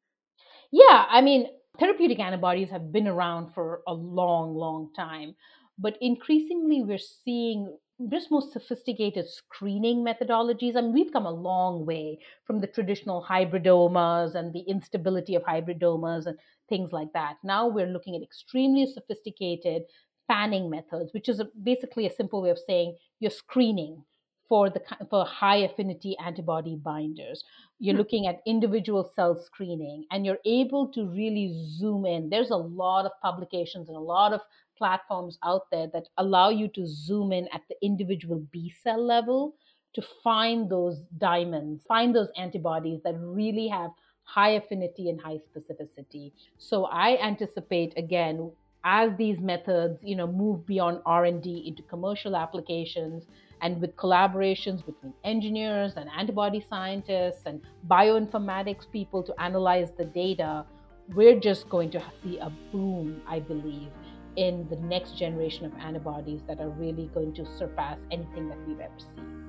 Yeah, 0.73 1.07
I 1.09 1.21
mean, 1.21 1.47
therapeutic 1.79 2.19
antibodies 2.19 2.71
have 2.71 2.93
been 2.93 3.07
around 3.07 3.55
for 3.55 3.83
a 3.87 3.95
long, 3.95 4.55
long 4.55 4.93
time, 4.95 5.37
but 5.79 5.97
increasingly 6.01 6.83
we're 6.83 6.99
seeing 6.99 7.79
just 8.11 8.31
more 8.31 8.43
sophisticated 8.43 9.29
screening 9.29 10.05
methodologies. 10.05 10.77
I 10.77 10.81
mean, 10.81 10.93
we've 10.93 11.13
come 11.13 11.27
a 11.27 11.31
long 11.31 11.87
way 11.87 12.19
from 12.45 12.61
the 12.61 12.67
traditional 12.67 13.25
hybridomas 13.25 14.35
and 14.35 14.53
the 14.53 14.65
instability 14.67 15.37
of 15.37 15.45
hybridomas 15.45 16.27
and 16.27 16.37
things 16.69 16.91
like 16.93 17.13
that. 17.15 17.37
Now 17.45 17.69
we're 17.69 17.87
looking 17.87 18.17
at 18.17 18.23
extremely 18.23 18.87
sophisticated 18.87 19.83
panning 20.29 20.71
methods, 20.71 21.13
which 21.13 21.29
is 21.29 21.41
a, 21.41 21.49
basically 21.63 22.07
a 22.07 22.13
simple 22.13 22.43
way 22.43 22.51
of 22.51 22.59
saying 22.67 22.97
you're 23.21 23.31
screening 23.31 24.03
for 24.49 24.69
the 24.71 24.81
for 25.11 25.25
high 25.25 25.57
affinity 25.57 26.17
antibody 26.25 26.77
binders. 26.77 27.45
You're 27.79 27.95
hmm. 27.95 27.99
looking 27.99 28.27
at 28.27 28.41
individual 28.47 29.11
cell 29.15 29.35
screening, 29.35 30.05
and 30.11 30.25
you're 30.25 30.39
able 30.45 30.89
to 30.89 31.07
really 31.07 31.55
zoom 31.67 32.07
in. 32.07 32.29
There's 32.29 32.51
a 32.51 32.57
lot 32.57 33.07
of 33.07 33.13
publications 33.23 33.89
and 33.89 33.97
a 33.97 34.01
lot 34.01 34.33
of 34.33 34.41
platforms 34.77 35.39
out 35.45 35.71
there 35.71 35.89
that 35.93 36.09
allow 36.19 36.51
you 36.51 36.69
to 36.69 36.87
zoom 36.87 37.33
in 37.33 37.49
at 37.53 37.63
the 37.69 37.77
individual 37.83 38.45
B 38.53 38.73
cell 38.83 39.05
level 39.05 39.55
to 39.95 40.03
find 40.23 40.69
those 40.69 40.99
diamonds, 41.19 41.85
find 41.87 42.15
those 42.15 42.31
antibodies 42.37 43.01
that 43.05 43.15
really 43.19 43.69
have 43.69 43.91
high 44.25 44.51
affinity 44.51 45.09
and 45.11 45.21
high 45.21 45.39
specificity. 45.39 46.33
So 46.59 46.87
I 46.87 47.23
anticipate 47.23 47.95
again 47.97 48.51
as 48.85 49.11
these 49.17 49.41
methods, 49.41 49.99
you 50.03 50.15
know, 50.15 50.27
move 50.27 50.67
beyond 50.67 51.01
R&D 51.07 51.65
into 51.67 51.83
commercial 51.85 52.37
applications 52.37 53.25
and 53.63 53.81
with 53.81 53.97
collaborations 53.97 54.85
between 54.85 55.15
engineers 55.25 55.95
and 55.97 56.09
antibody 56.17 56.65
scientists 56.69 57.43
and 57.47 57.63
bioinformatics 57.89 58.91
people 58.93 59.23
to 59.23 59.35
analyze 59.41 59.89
the 59.97 60.05
data, 60.05 60.67
we're 61.15 61.41
just 61.41 61.69
going 61.69 61.91
to 61.91 62.03
see 62.23 62.39
a 62.39 62.51
boom, 62.73 63.23
I 63.27 63.41
believe, 63.41 63.89
in 64.37 64.67
the 64.69 64.77
next 64.77 65.17
generation 65.17 65.65
of 65.65 65.73
antibodies 65.75 66.41
that 66.47 66.61
are 66.61 66.71
really 66.71 67.11
going 67.15 67.33
to 67.35 67.47
surpass 67.57 67.99
anything 68.11 68.49
that 68.49 68.59
we've 68.67 68.81
ever 68.81 68.99
seen. 68.99 69.44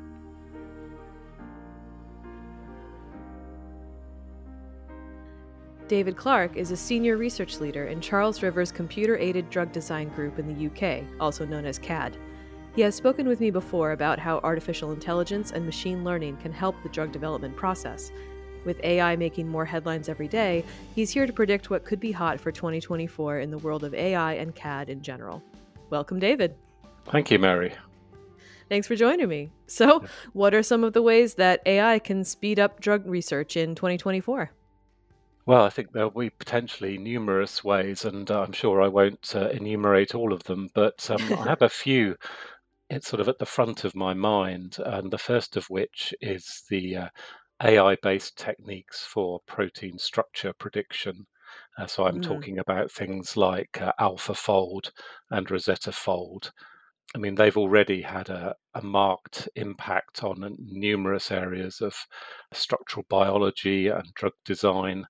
David 5.87 6.17
Clark 6.17 6.57
is 6.57 6.71
a 6.71 6.77
senior 6.77 7.17
research 7.17 7.59
leader 7.59 7.87
in 7.87 8.01
Charles 8.01 8.41
River's 8.41 8.71
Computer 8.71 9.17
Aided 9.17 9.49
Drug 9.49 9.71
Design 9.71 10.09
Group 10.09 10.39
in 10.39 10.47
the 10.47 10.65
UK, 10.67 11.03
also 11.19 11.45
known 11.45 11.65
as 11.65 11.77
CAD. 11.77 12.17
He 12.75 12.81
has 12.81 12.95
spoken 12.95 13.27
with 13.27 13.39
me 13.39 13.51
before 13.51 13.91
about 13.91 14.19
how 14.19 14.39
artificial 14.39 14.91
intelligence 14.91 15.51
and 15.51 15.65
machine 15.65 16.03
learning 16.03 16.37
can 16.37 16.51
help 16.51 16.75
the 16.81 16.89
drug 16.89 17.11
development 17.11 17.55
process, 17.55 18.11
with 18.65 18.83
AI 18.83 19.15
making 19.15 19.47
more 19.47 19.63
headlines 19.63 20.09
every 20.09 20.27
day, 20.27 20.65
he's 20.95 21.11
here 21.11 21.27
to 21.27 21.33
predict 21.33 21.69
what 21.69 21.85
could 21.85 21.99
be 21.99 22.11
hot 22.11 22.39
for 22.39 22.51
2024 22.51 23.39
in 23.39 23.51
the 23.51 23.57
world 23.59 23.83
of 23.83 23.93
AI 23.93 24.33
and 24.33 24.53
CAD 24.55 24.89
in 24.89 25.01
general. 25.01 25.41
Welcome, 25.89 26.19
David. 26.19 26.55
Thank 27.05 27.29
you, 27.29 27.39
Mary. 27.39 27.73
Thanks 28.67 28.87
for 28.87 28.95
joining 28.95 29.29
me. 29.29 29.51
So, 29.67 30.03
what 30.33 30.55
are 30.55 30.63
some 30.63 30.83
of 30.83 30.93
the 30.93 31.03
ways 31.03 31.35
that 31.35 31.61
AI 31.67 31.99
can 31.99 32.23
speed 32.23 32.59
up 32.59 32.81
drug 32.81 33.05
research 33.05 33.55
in 33.55 33.75
2024? 33.75 34.51
Well, 35.47 35.63
I 35.63 35.69
think 35.69 35.91
there'll 35.91 36.09
be 36.09 36.31
potentially 36.31 36.97
numerous 36.97 37.63
ways, 37.63 38.03
and 38.03 38.29
uh, 38.31 38.41
I'm 38.41 38.51
sure 38.51 38.81
I 38.81 38.87
won't 38.87 39.35
uh, 39.35 39.49
enumerate 39.49 40.15
all 40.15 40.33
of 40.33 40.43
them, 40.43 40.69
but 40.73 41.07
um, 41.11 41.21
I 41.33 41.43
have 41.49 41.61
a 41.61 41.69
few. 41.69 42.15
It's 42.89 43.07
sort 43.07 43.19
of 43.19 43.29
at 43.29 43.37
the 43.37 43.45
front 43.45 43.83
of 43.83 43.95
my 43.95 44.15
mind, 44.15 44.77
and 44.83 45.11
the 45.11 45.19
first 45.19 45.55
of 45.55 45.65
which 45.69 46.15
is 46.19 46.63
the 46.69 46.97
uh, 46.97 47.09
AI 47.63 47.95
based 48.01 48.37
techniques 48.37 49.05
for 49.05 49.39
protein 49.45 49.99
structure 49.99 50.51
prediction. 50.53 51.27
Uh, 51.77 51.85
so 51.85 52.05
I'm 52.05 52.21
mm. 52.21 52.23
talking 52.23 52.57
about 52.59 52.91
things 52.91 53.37
like 53.37 53.79
uh, 53.81 53.93
AlphaFold 53.99 54.91
and 55.29 55.47
RoseTTAFold. 55.47 56.51
I 57.13 57.17
mean, 57.17 57.35
they've 57.35 57.55
already 57.57 58.01
had 58.01 58.29
a, 58.29 58.55
a, 58.73 58.81
marked 58.81 59.47
impact 59.55 60.23
on 60.23 60.57
numerous 60.59 61.31
areas 61.31 61.81
of 61.81 61.95
structural 62.51 63.05
biology 63.09 63.87
and 63.87 64.11
drug 64.15 64.33
design. 64.43 65.05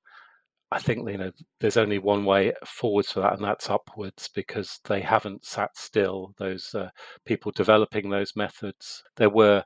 I 0.75 0.79
think 0.79 1.09
you 1.09 1.17
know 1.17 1.31
there's 1.61 1.77
only 1.77 1.99
one 1.99 2.25
way 2.25 2.51
forwards 2.65 3.11
for 3.11 3.21
that, 3.21 3.33
and 3.33 3.43
that's 3.43 3.69
upwards 3.69 4.29
because 4.35 4.81
they 4.83 4.99
haven't 4.99 5.45
sat 5.45 5.69
still. 5.77 6.33
Those 6.37 6.75
uh, 6.75 6.89
people 7.25 7.53
developing 7.53 8.09
those 8.09 8.35
methods, 8.35 9.01
there 9.15 9.29
were 9.29 9.63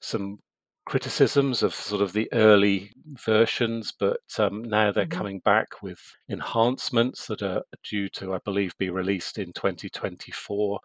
some 0.00 0.38
criticisms 0.86 1.64
of 1.64 1.74
sort 1.74 2.00
of 2.00 2.12
the 2.12 2.32
early 2.32 2.92
versions, 3.24 3.92
but 3.98 4.20
um, 4.38 4.62
now 4.62 4.92
they're 4.92 5.04
mm-hmm. 5.04 5.18
coming 5.18 5.38
back 5.40 5.82
with 5.82 6.00
enhancements 6.30 7.26
that 7.26 7.42
are 7.42 7.62
due 7.90 8.08
to, 8.10 8.32
I 8.34 8.38
believe, 8.44 8.72
be 8.78 8.90
released 8.90 9.38
in 9.38 9.52
2024. 9.54 10.78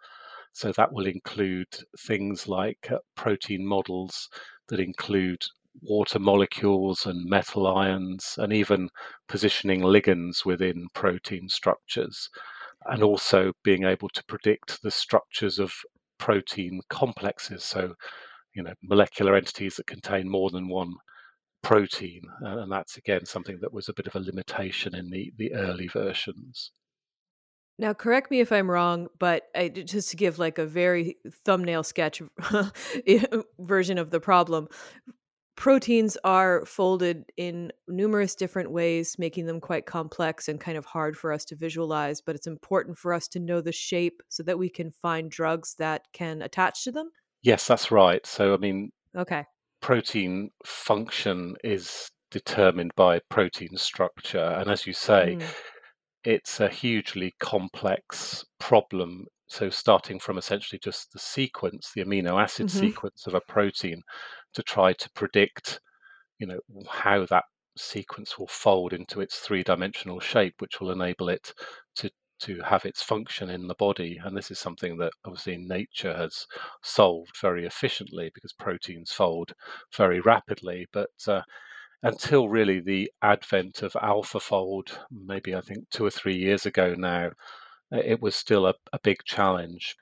So 0.54 0.72
that 0.72 0.92
will 0.92 1.06
include 1.06 1.68
things 2.00 2.48
like 2.48 2.88
uh, 2.92 2.98
protein 3.16 3.64
models 3.64 4.28
that 4.70 4.80
include 4.80 5.44
water 5.82 6.20
molecules 6.20 7.06
and 7.06 7.30
metal 7.30 7.68
ions, 7.68 8.36
and 8.38 8.54
even 8.54 8.90
positioning 9.28 9.82
ligands 9.82 10.46
within 10.46 10.88
protein 10.94 11.50
structures, 11.50 12.30
and 12.86 13.04
also 13.04 13.54
being 13.64 13.84
able 13.84 14.10
to 14.10 14.24
predict 14.26 14.82
the 14.82 14.92
structures 14.92 15.60
of 15.60 15.74
protein 16.18 16.82
complexes. 16.90 17.64
So, 17.64 17.94
you 18.56 18.64
know, 18.64 18.74
molecular 18.84 19.36
entities 19.36 19.76
that 19.76 19.88
contain 19.88 20.30
more 20.30 20.50
than 20.50 20.68
one 20.68 20.94
protein, 21.64 22.22
uh, 22.44 22.60
and 22.60 22.72
that's 22.72 22.98
again 22.98 23.26
something 23.26 23.60
that 23.62 23.74
was 23.74 23.90
a 23.90 23.94
bit 23.94 24.08
of 24.08 24.16
a 24.16 24.20
limitation 24.20 24.96
in 24.96 25.10
the 25.10 25.34
the 25.38 25.54
early 25.54 25.88
versions. 25.88 26.72
Now, 27.80 27.94
correct 27.94 28.32
me 28.32 28.40
if 28.40 28.52
I'm 28.52 28.72
wrong, 28.72 29.08
but 29.20 29.44
uh, 29.56 29.60
I, 29.60 29.70
just 29.70 30.10
to 30.10 30.16
give 30.16 30.40
like 30.40 30.58
a 30.58 30.66
very 30.66 31.18
thumbnail 31.46 31.84
sketch 31.84 32.22
version 33.60 33.98
of 34.00 34.10
the 34.10 34.20
problem, 34.20 34.68
proteins 35.58 36.18
are 36.24 36.66
folded 36.66 37.26
in 37.36 37.74
numerous 37.88 38.36
different 38.36 38.72
ways, 38.72 39.18
making 39.20 39.46
them 39.46 39.60
quite 39.60 39.86
complex 39.86 40.48
and 40.48 40.62
kind 40.62 40.78
of 40.78 40.86
hard 40.86 41.18
for 41.18 41.34
us 41.34 41.44
to 41.46 41.56
visualize. 41.56 42.22
But 42.22 42.36
it's 42.36 42.48
important 42.48 42.98
for 42.98 43.12
us 43.12 43.28
to 43.30 43.40
know 43.40 43.60
the 43.60 43.74
shape 43.74 44.24
so 44.30 44.44
that 44.44 44.58
we 44.58 44.70
can 44.70 44.92
find 44.92 45.30
drugs 45.30 45.76
that 45.80 46.04
can 46.14 46.42
attach 46.42 46.86
to 46.86 46.92
them. 46.92 47.10
Yes, 47.42 47.68
that's 47.68 47.92
right. 47.92 48.26
So, 48.26 48.54
I 48.54 48.58
mean, 48.58 48.92
okay, 49.18 49.44
protein 49.82 50.52
function 50.66 51.56
is 51.64 52.10
determined 52.32 52.92
by 52.96 53.20
protein 53.30 53.76
structure, 53.76 54.56
and 54.58 54.70
as 54.70 54.88
you 54.88 54.94
say. 54.94 55.38
Mm 55.40 55.48
it's 56.28 56.60
a 56.60 56.68
hugely 56.68 57.34
complex 57.40 58.44
problem. 58.60 59.26
So, 59.48 59.70
starting 59.70 60.20
from 60.20 60.38
essentially 60.38 60.78
just 60.84 61.14
the 61.14 61.20
sequence, 61.20 61.92
the 61.96 62.04
amino 62.04 62.42
acid 62.42 62.68
mm-hmm. 62.68 62.80
sequence 62.80 63.28
of 63.28 63.34
a 63.34 63.40
protein, 63.48 64.02
to 64.58 64.64
try 64.64 64.92
to 64.92 65.10
predict, 65.12 65.80
you 66.40 66.48
know, 66.48 66.60
how 66.90 67.28
that 67.28 67.44
sequence 67.78 68.40
will 68.40 68.48
fold 68.48 68.92
into 68.92 69.22
its 69.22 69.38
three-dimensional 69.38 70.20
shape, 70.20 70.56
which 70.58 70.82
will 70.82 70.90
enable 70.90 71.30
it 71.30 71.54
to 71.96 72.10
to 72.40 72.60
have 72.62 72.86
its 72.86 73.04
function 73.04 73.52
in 73.52 73.68
the 73.68 73.76
body. 73.76 74.20
And 74.24 74.36
this 74.36 74.50
is 74.50 74.58
something 74.58 74.98
that 74.98 75.12
obviously 75.26 75.58
nature 75.58 76.16
has 76.16 76.48
solved 76.82 77.36
very 77.40 77.66
efficiently 77.68 78.32
because 78.34 78.54
proteins 78.54 79.12
fold 79.12 79.54
very 79.96 80.22
rapidly. 80.22 80.88
But 80.92 81.10
uh, 81.28 81.42
until 82.02 82.50
really 82.50 82.80
the 82.80 83.12
advent 83.22 83.84
of 83.84 83.94
AlphaFold, 83.94 84.98
maybe 85.12 85.56
I 85.56 85.62
think 85.62 85.90
two 85.92 86.06
or 86.06 86.12
three 86.12 86.38
years 86.38 86.66
ago 86.66 86.96
now, 86.98 87.30
it 87.92 88.22
was 88.22 88.36
still 88.36 88.66
a, 88.66 88.74
a 88.92 89.00
big 89.04 89.18
challenge. 89.24 89.96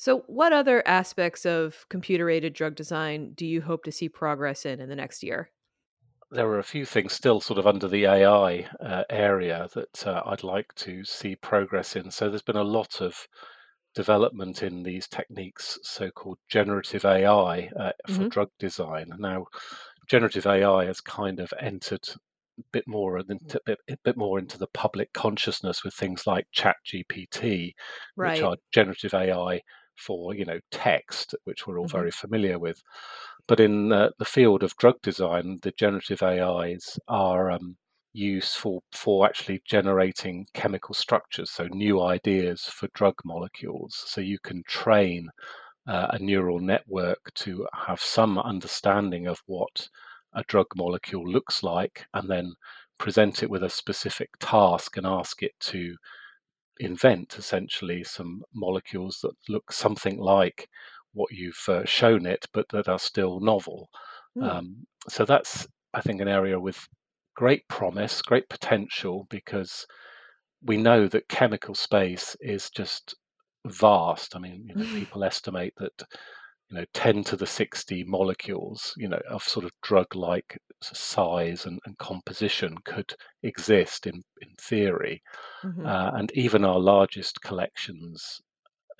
So, 0.00 0.20
what 0.28 0.52
other 0.52 0.86
aspects 0.86 1.44
of 1.44 1.84
computer 1.88 2.30
aided 2.30 2.52
drug 2.52 2.76
design 2.76 3.32
do 3.34 3.44
you 3.44 3.60
hope 3.60 3.82
to 3.82 3.90
see 3.90 4.08
progress 4.08 4.64
in 4.64 4.80
in 4.80 4.88
the 4.88 4.94
next 4.94 5.24
year? 5.24 5.50
There 6.30 6.46
are 6.46 6.60
a 6.60 6.64
few 6.64 6.84
things 6.84 7.12
still 7.12 7.40
sort 7.40 7.58
of 7.58 7.66
under 7.66 7.88
the 7.88 8.04
AI 8.06 8.68
uh, 8.80 9.02
area 9.10 9.68
that 9.74 10.06
uh, 10.06 10.22
I'd 10.24 10.44
like 10.44 10.72
to 10.76 11.04
see 11.04 11.34
progress 11.34 11.96
in. 11.96 12.12
So, 12.12 12.28
there's 12.28 12.42
been 12.42 12.54
a 12.54 12.62
lot 12.62 13.00
of 13.00 13.26
development 13.96 14.62
in 14.62 14.84
these 14.84 15.08
techniques, 15.08 15.80
so 15.82 16.12
called 16.12 16.38
generative 16.48 17.04
AI 17.04 17.68
uh, 17.76 17.90
for 18.06 18.12
mm-hmm. 18.12 18.28
drug 18.28 18.50
design. 18.60 19.10
Now, 19.18 19.46
generative 20.08 20.46
AI 20.46 20.84
has 20.84 21.00
kind 21.00 21.40
of 21.40 21.52
entered 21.60 22.08
a 22.56 22.62
bit 22.70 22.84
more 22.86 23.18
into, 23.18 23.60
a 23.66 23.76
bit 24.04 24.16
more 24.16 24.38
into 24.38 24.58
the 24.58 24.68
public 24.68 25.12
consciousness 25.12 25.82
with 25.82 25.94
things 25.94 26.24
like 26.24 26.46
ChatGPT, 26.54 27.72
right. 28.16 28.34
which 28.34 28.42
are 28.42 28.56
generative 28.70 29.12
AI 29.12 29.60
for 29.98 30.34
you 30.34 30.44
know 30.44 30.60
text, 30.70 31.34
which 31.44 31.66
we're 31.66 31.78
all 31.78 31.86
mm-hmm. 31.86 31.96
very 31.96 32.10
familiar 32.10 32.58
with. 32.58 32.82
But 33.46 33.60
in 33.60 33.92
uh, 33.92 34.10
the 34.18 34.24
field 34.24 34.62
of 34.62 34.76
drug 34.76 35.00
design, 35.02 35.58
the 35.62 35.72
generative 35.72 36.22
AIs 36.22 36.98
are 37.08 37.50
um, 37.50 37.76
useful 38.12 38.82
for 38.92 39.26
actually 39.26 39.62
generating 39.64 40.46
chemical 40.54 40.94
structures, 40.94 41.50
so 41.50 41.66
new 41.70 42.02
ideas 42.02 42.62
for 42.62 42.88
drug 42.94 43.14
molecules. 43.24 44.02
So 44.06 44.20
you 44.20 44.38
can 44.42 44.62
train 44.66 45.28
uh, 45.86 46.08
a 46.10 46.18
neural 46.18 46.60
network 46.60 47.32
to 47.34 47.66
have 47.74 48.00
some 48.00 48.38
understanding 48.38 49.26
of 49.26 49.40
what 49.46 49.88
a 50.34 50.44
drug 50.46 50.66
molecule 50.76 51.26
looks 51.26 51.62
like 51.62 52.04
and 52.14 52.28
then 52.28 52.52
present 52.98 53.42
it 53.42 53.50
with 53.50 53.62
a 53.62 53.70
specific 53.70 54.28
task 54.40 54.96
and 54.96 55.06
ask 55.06 55.42
it 55.42 55.52
to 55.60 55.96
invent 56.80 57.36
essentially 57.38 58.04
some 58.04 58.42
molecules 58.54 59.18
that 59.22 59.34
look 59.48 59.72
something 59.72 60.18
like 60.18 60.68
what 61.12 61.32
you've 61.32 61.64
uh, 61.68 61.84
shown 61.84 62.26
it 62.26 62.46
but 62.52 62.68
that 62.70 62.88
are 62.88 62.98
still 62.98 63.40
novel. 63.40 63.88
Mm. 64.36 64.50
Um, 64.50 64.76
so 65.08 65.24
that's, 65.24 65.66
I 65.94 66.00
think, 66.00 66.20
an 66.20 66.28
area 66.28 66.58
with 66.58 66.86
great 67.34 67.66
promise, 67.68 68.22
great 68.22 68.48
potential 68.48 69.26
because 69.30 69.86
we 70.62 70.76
know 70.76 71.08
that 71.08 71.28
chemical 71.28 71.74
space 71.74 72.36
is 72.40 72.70
just 72.70 73.14
vast. 73.66 74.36
I 74.36 74.38
mean, 74.38 74.64
you 74.66 74.74
know, 74.74 74.84
mm. 74.84 74.94
people 74.94 75.24
estimate 75.24 75.74
that 75.78 76.02
you 76.70 76.78
know 76.78 76.84
10 76.94 77.24
to 77.24 77.36
the 77.36 77.46
60 77.46 78.04
molecules, 78.04 78.94
you 78.96 79.08
know, 79.08 79.20
of 79.28 79.42
sort 79.42 79.64
of 79.64 79.72
drug-like 79.82 80.58
size 80.82 81.66
and, 81.66 81.78
and 81.86 81.96
composition 81.98 82.76
could 82.84 83.12
exist 83.42 84.06
in 84.06 84.22
in 84.40 84.48
theory, 84.60 85.22
mm-hmm. 85.64 85.86
uh, 85.86 86.10
and 86.14 86.30
even 86.34 86.64
our 86.64 86.78
largest 86.78 87.40
collections. 87.42 88.40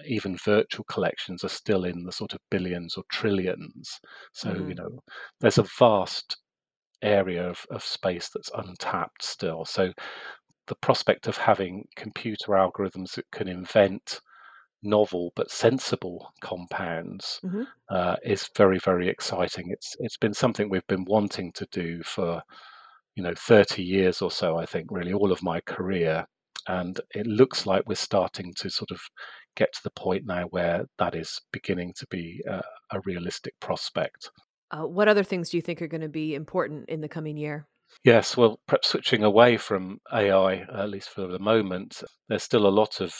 Even 0.07 0.37
virtual 0.45 0.85
collections 0.85 1.43
are 1.43 1.49
still 1.49 1.85
in 1.85 2.05
the 2.05 2.13
sort 2.13 2.33
of 2.33 2.39
billions 2.53 2.97
or 2.97 3.03
trillions. 3.11 3.99
So, 4.33 4.51
mm-hmm. 4.51 4.69
you 4.69 4.75
know, 4.77 5.03
there's 5.41 5.59
a 5.59 5.67
vast 5.77 6.37
area 7.03 7.49
of, 7.51 7.67
of 7.71 7.83
space 7.83 8.31
that's 8.33 8.51
untapped 8.55 9.25
still. 9.25 9.65
So, 9.65 9.93
the 10.69 10.77
prospect 10.77 11.27
of 11.27 11.37
having 11.37 11.85
computer 11.97 12.53
algorithms 12.53 13.15
that 13.17 13.25
can 13.33 13.49
invent 13.49 14.21
novel 14.83 15.33
but 15.35 15.51
sensible 15.51 16.33
compounds 16.41 17.41
mm-hmm. 17.45 17.63
uh, 17.91 18.17
is 18.25 18.49
very 18.57 18.79
very 18.79 19.09
exciting. 19.09 19.71
It's 19.71 19.97
it's 20.01 20.17
been 20.17 20.35
something 20.35 20.69
we've 20.69 20.87
been 20.87 21.05
wanting 21.05 21.53
to 21.53 21.67
do 21.71 22.03
for 22.03 22.43
you 23.17 23.23
know 23.23 23.35
30 23.37 23.83
years 23.83 24.23
or 24.23 24.31
so. 24.31 24.57
I 24.57 24.67
think 24.67 24.89
really 24.91 25.13
all 25.13 25.33
of 25.33 25.43
my 25.43 25.61
career, 25.61 26.25
and 26.69 27.01
it 27.15 27.27
looks 27.27 27.67
like 27.67 27.83
we're 27.87 27.97
starting 27.97 28.55
to 28.59 28.71
sort 28.71 28.91
of 28.91 29.01
get 29.57 29.73
to 29.73 29.81
the 29.83 29.91
point 29.91 30.25
now 30.25 30.45
where 30.51 30.85
that 30.99 31.15
is 31.15 31.41
beginning 31.53 31.93
to 31.99 32.07
be 32.11 32.41
uh, 32.49 32.63
a 32.93 33.01
realistic 33.05 33.55
prospect. 33.61 34.31
Uh, 34.71 34.87
what 34.87 35.09
other 35.09 35.25
things 35.25 35.51
do 35.51 35.57
you 35.57 35.63
think 35.63 35.83
are 35.83 35.89
going 35.89 36.03
to 36.03 36.09
be 36.09 36.35
important 36.35 36.89
in 36.89 37.01
the 37.01 37.09
coming 37.09 37.37
year? 37.37 37.67
Yes, 38.05 38.37
well, 38.37 38.61
perhaps 38.67 38.89
switching 38.89 39.25
away 39.25 39.57
from 39.57 39.99
AI, 40.13 40.67
at 40.73 40.91
least 40.91 41.09
for 41.09 41.27
the 41.27 41.39
moment, 41.39 42.03
there's 42.29 42.43
still 42.43 42.67
a 42.67 42.69
lot 42.69 43.01
of 43.01 43.15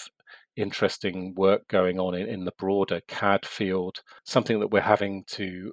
interesting 0.59 1.35
work 1.37 1.67
going 1.69 1.99
on 1.99 2.15
in, 2.15 2.29
in 2.29 2.45
the 2.45 2.53
broader 2.59 3.01
CAD 3.09 3.47
field. 3.47 3.99
Something 4.25 4.61
that 4.61 4.71
we're 4.71 4.81
having 4.81 5.25
to 5.29 5.73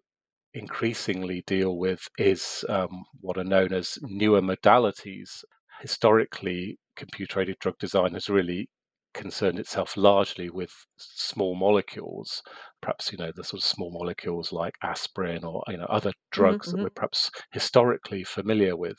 increasingly 0.54 1.44
deal 1.46 1.78
with 1.78 2.08
is 2.18 2.64
um, 2.70 3.04
what 3.20 3.38
are 3.38 3.44
known 3.44 3.74
as 3.74 3.98
newer 4.02 4.42
modalities. 4.42 5.44
Historically, 5.82 6.78
computer 6.96 7.42
aided 7.42 7.58
drug 7.60 7.78
design 7.80 8.14
has 8.14 8.30
really 8.30 8.70
concerned 9.14 9.58
itself 9.60 9.98
largely 9.98 10.50
with 10.50 10.72
small 10.98 11.56
molecules, 11.56 12.44
perhaps 12.82 13.12
you 13.12 13.18
know 13.18 13.32
the 13.36 13.44
sort 13.44 13.62
of 13.62 13.68
small 13.68 13.92
molecules 13.92 14.52
like 14.52 14.76
aspirin 14.84 15.44
or 15.44 15.64
you 15.68 15.78
know 15.78 15.86
other 15.86 16.12
drugs 16.32 16.68
mm-hmm. 16.68 16.78
that 16.78 16.84
we're 16.84 16.90
perhaps 16.90 17.32
historically 17.52 18.24
familiar 18.24 18.76
with. 18.76 18.98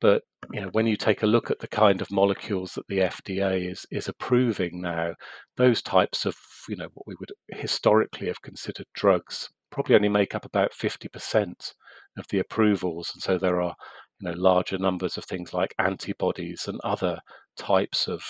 But 0.00 0.22
you 0.52 0.60
know, 0.60 0.68
when 0.68 0.86
you 0.86 0.96
take 0.96 1.22
a 1.22 1.26
look 1.26 1.50
at 1.50 1.58
the 1.58 1.68
kind 1.68 2.00
of 2.00 2.10
molecules 2.10 2.74
that 2.74 2.86
the 2.88 2.98
FDA 2.98 3.70
is 3.70 3.86
is 3.90 4.08
approving 4.08 4.80
now, 4.80 5.14
those 5.56 5.82
types 5.82 6.24
of 6.26 6.36
you 6.68 6.76
know 6.76 6.88
what 6.94 7.06
we 7.06 7.14
would 7.20 7.32
historically 7.48 8.26
have 8.28 8.42
considered 8.42 8.86
drugs 8.94 9.50
probably 9.70 9.94
only 9.94 10.08
make 10.08 10.34
up 10.34 10.44
about 10.44 10.74
fifty 10.74 11.08
percent 11.08 11.74
of 12.16 12.26
the 12.28 12.38
approvals, 12.38 13.10
and 13.14 13.22
so 13.22 13.38
there 13.38 13.60
are 13.60 13.74
you 14.20 14.28
know 14.30 14.36
larger 14.36 14.78
numbers 14.78 15.16
of 15.16 15.24
things 15.24 15.52
like 15.52 15.74
antibodies 15.78 16.68
and 16.68 16.80
other 16.84 17.20
types 17.56 18.06
of 18.08 18.22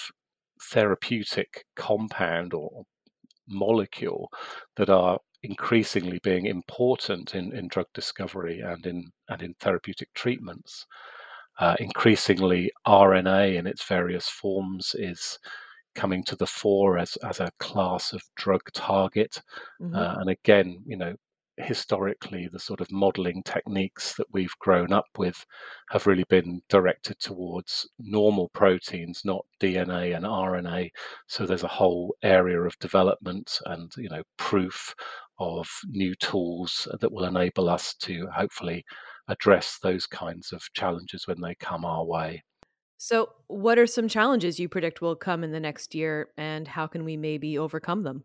therapeutic 0.71 1.65
compound 1.77 2.55
or 2.55 2.85
molecule 3.49 4.31
that 4.77 4.91
are 4.91 5.19
increasingly 5.43 6.19
being 6.23 6.47
important 6.47 7.35
in, 7.35 7.53
in 7.57 7.69
drug 7.69 7.87
discovery 7.95 8.61
and 8.61 8.87
in 8.87 9.11
and 9.29 9.43
in 9.43 9.55
therapeutic 9.61 10.13
treatments. 10.15 10.87
Uh, 11.59 11.75
increasingly, 11.81 12.71
RNA 12.87 13.57
in 13.57 13.67
its 13.67 13.85
various 13.85 14.29
forms 14.29 14.95
is 14.99 15.39
coming 15.95 16.23
to 16.25 16.37
the 16.37 16.47
fore 16.47 16.99
as, 16.99 17.17
as 17.17 17.41
a 17.41 17.51
class 17.59 18.13
of 18.13 18.23
drug 18.37 18.61
target. 18.75 19.41
Mm-hmm. 19.81 19.97
Uh, 19.97 20.15
and 20.21 20.31
again, 20.31 20.83
you 20.87 20.97
know, 20.97 21.15
historically 21.59 22.49
the 22.49 22.59
sort 22.59 22.81
of 22.81 22.93
modeling 22.93 23.43
techniques 23.43 24.15
that 24.15 24.27
we've 24.33 24.57
grown 24.59 24.93
up 24.93 25.07
with 25.17 25.45
have 25.91 26.07
really 26.07 26.25
been 26.29 26.61
directed 26.69 27.19
towards 27.19 27.89
normal 27.99 28.51
proteins, 28.51 29.23
not 29.25 29.45
DNA 29.61 30.15
and 30.15 30.25
RNA. 30.25 30.91
So 31.27 31.47
there's 31.47 31.63
a 31.63 31.69
whole 31.69 32.15
area 32.23 32.61
of 32.61 32.79
development 32.79 33.59
and 33.67 33.91
you 33.97 34.09
know 34.09 34.23
proof 34.37 34.95
of 35.39 35.69
new 35.89 36.15
tools 36.17 36.89
that 37.01 37.13
will 37.13 37.25
enable 37.25 37.69
us 37.69 37.95
to 37.95 38.27
hopefully 38.35 38.85
address 39.29 39.79
those 39.83 40.07
kinds 40.07 40.53
of 40.53 40.63
challenges 40.75 41.27
when 41.27 41.41
they 41.41 41.55
come 41.57 41.85
our 41.85 42.05
way. 42.05 42.43
So, 42.99 43.31
what 43.49 43.79
are 43.79 43.87
some 43.87 44.09
challenges 44.09 44.59
you 44.59 44.69
predict 44.69 45.03
will 45.03 45.17
come 45.17 45.45
in 45.45 45.53
the 45.53 45.61
next 45.61 45.95
year, 45.95 46.29
and 46.39 46.67
how 46.67 46.87
can 46.87 47.05
we 47.05 47.17
maybe 47.17 47.59
overcome 47.59 48.03
them? 48.05 48.25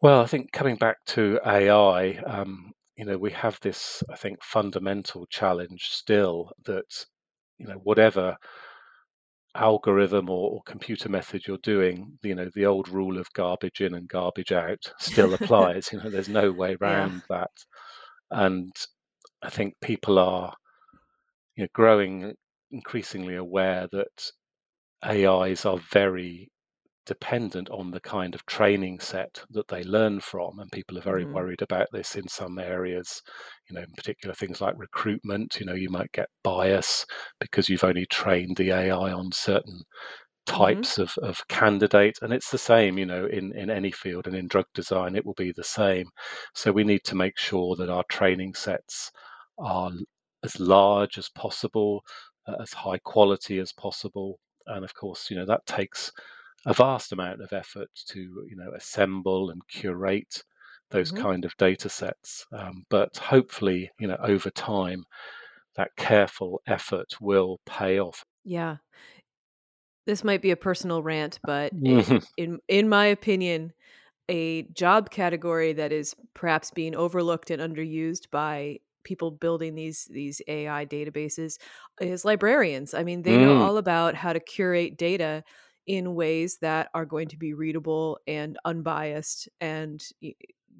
Well, 0.00 0.22
I 0.22 0.26
think 0.26 0.50
coming 0.52 0.76
back 0.76 0.96
to 1.08 1.38
AI, 1.44 2.16
um, 2.26 2.72
you 2.96 3.04
know, 3.04 3.18
we 3.18 3.30
have 3.32 3.58
this, 3.60 4.02
I 4.10 4.16
think, 4.16 4.42
fundamental 4.42 5.26
challenge 5.26 5.88
still 5.90 6.52
that, 6.64 7.04
you 7.58 7.66
know, 7.66 7.80
whatever 7.82 8.36
algorithm 9.54 10.30
or, 10.30 10.52
or 10.52 10.62
computer 10.64 11.08
method 11.08 11.42
you're 11.46 11.58
doing, 11.58 12.18
you 12.22 12.34
know, 12.34 12.48
the 12.54 12.64
old 12.64 12.88
rule 12.88 13.18
of 13.18 13.32
garbage 13.34 13.82
in 13.82 13.94
and 13.94 14.08
garbage 14.08 14.52
out 14.52 14.80
still 15.00 15.34
applies. 15.34 15.90
you 15.92 15.98
know, 15.98 16.08
there's 16.08 16.28
no 16.28 16.50
way 16.50 16.76
around 16.80 17.22
yeah. 17.30 17.40
that. 17.40 17.50
And 18.30 18.72
I 19.42 19.50
think 19.50 19.74
people 19.80 20.18
are, 20.18 20.54
you 21.56 21.64
know, 21.64 21.68
growing 21.72 22.34
increasingly 22.70 23.36
aware 23.36 23.88
that 23.92 24.30
AIs 25.04 25.64
are 25.64 25.78
very 25.92 26.50
dependent 27.06 27.68
on 27.70 27.90
the 27.90 28.00
kind 28.00 28.36
of 28.36 28.46
training 28.46 29.00
set 29.00 29.42
that 29.50 29.66
they 29.68 29.82
learn 29.82 30.20
from. 30.20 30.60
And 30.60 30.70
people 30.70 30.96
are 30.96 31.02
very 31.02 31.24
mm. 31.24 31.32
worried 31.32 31.60
about 31.60 31.88
this 31.92 32.14
in 32.14 32.28
some 32.28 32.58
areas, 32.58 33.20
you 33.68 33.74
know, 33.74 33.82
in 33.82 33.92
particular 33.96 34.32
things 34.34 34.60
like 34.60 34.74
recruitment. 34.76 35.58
You 35.58 35.66
know, 35.66 35.74
you 35.74 35.90
might 35.90 36.12
get 36.12 36.28
bias 36.44 37.04
because 37.40 37.68
you've 37.68 37.82
only 37.84 38.06
trained 38.06 38.56
the 38.56 38.70
AI 38.70 39.12
on 39.12 39.32
certain 39.32 39.80
mm-hmm. 39.80 40.56
types 40.56 40.98
mm-hmm. 40.98 41.02
of, 41.02 41.30
of 41.30 41.48
candidate 41.48 42.18
and 42.22 42.32
it's 42.32 42.50
the 42.50 42.58
same 42.58 42.96
you 42.96 43.06
know 43.06 43.26
in, 43.26 43.52
in 43.56 43.70
any 43.70 43.90
field 43.90 44.26
and 44.26 44.36
in 44.36 44.48
drug 44.48 44.66
design 44.74 45.14
it 45.16 45.24
will 45.24 45.34
be 45.34 45.52
the 45.52 45.64
same 45.64 46.06
so 46.54 46.72
we 46.72 46.84
need 46.84 47.02
to 47.04 47.14
make 47.14 47.36
sure 47.38 47.76
that 47.76 47.90
our 47.90 48.04
training 48.08 48.54
sets 48.54 49.10
are 49.60 49.90
as 50.42 50.58
large 50.58 51.18
as 51.18 51.28
possible 51.30 52.02
uh, 52.48 52.56
as 52.60 52.72
high 52.72 52.98
quality 52.98 53.58
as 53.58 53.72
possible 53.72 54.38
and 54.66 54.84
of 54.84 54.94
course 54.94 55.30
you 55.30 55.36
know 55.36 55.46
that 55.46 55.64
takes 55.66 56.10
a 56.66 56.74
vast 56.74 57.12
amount 57.12 57.40
of 57.40 57.52
effort 57.52 57.88
to 58.06 58.20
you 58.48 58.56
know 58.56 58.72
assemble 58.74 59.50
and 59.50 59.60
curate 59.68 60.42
those 60.90 61.12
mm-hmm. 61.12 61.22
kind 61.22 61.44
of 61.44 61.56
data 61.56 61.88
sets. 61.88 62.46
Um, 62.52 62.84
but 62.90 63.16
hopefully, 63.16 63.90
you 63.98 64.08
know, 64.08 64.18
over 64.22 64.50
time, 64.50 65.04
that 65.76 65.90
careful 65.96 66.60
effort 66.66 67.14
will 67.20 67.60
pay 67.64 68.00
off. 68.00 68.24
Yeah. 68.44 68.76
This 70.06 70.24
might 70.24 70.42
be 70.42 70.50
a 70.50 70.56
personal 70.56 71.02
rant, 71.02 71.38
but 71.44 71.72
in, 71.72 72.22
in 72.36 72.58
in 72.68 72.88
my 72.88 73.06
opinion, 73.06 73.72
a 74.28 74.62
job 74.72 75.10
category 75.10 75.72
that 75.74 75.92
is 75.92 76.14
perhaps 76.34 76.70
being 76.70 76.96
overlooked 76.96 77.50
and 77.50 77.62
underused 77.62 78.30
by 78.30 78.78
people 79.04 79.30
building 79.30 79.74
these 79.74 80.08
these 80.10 80.40
AI 80.46 80.86
databases 80.86 81.58
is 82.00 82.24
librarians. 82.24 82.94
I 82.94 83.04
mean, 83.04 83.22
they 83.22 83.36
mm. 83.36 83.42
know 83.42 83.62
all 83.62 83.76
about 83.76 84.14
how 84.14 84.32
to 84.32 84.40
curate 84.40 84.96
data 84.96 85.44
in 85.86 86.14
ways 86.14 86.58
that 86.60 86.88
are 86.94 87.04
going 87.04 87.28
to 87.28 87.36
be 87.36 87.54
readable 87.54 88.18
and 88.26 88.58
unbiased 88.64 89.48
and 89.60 90.02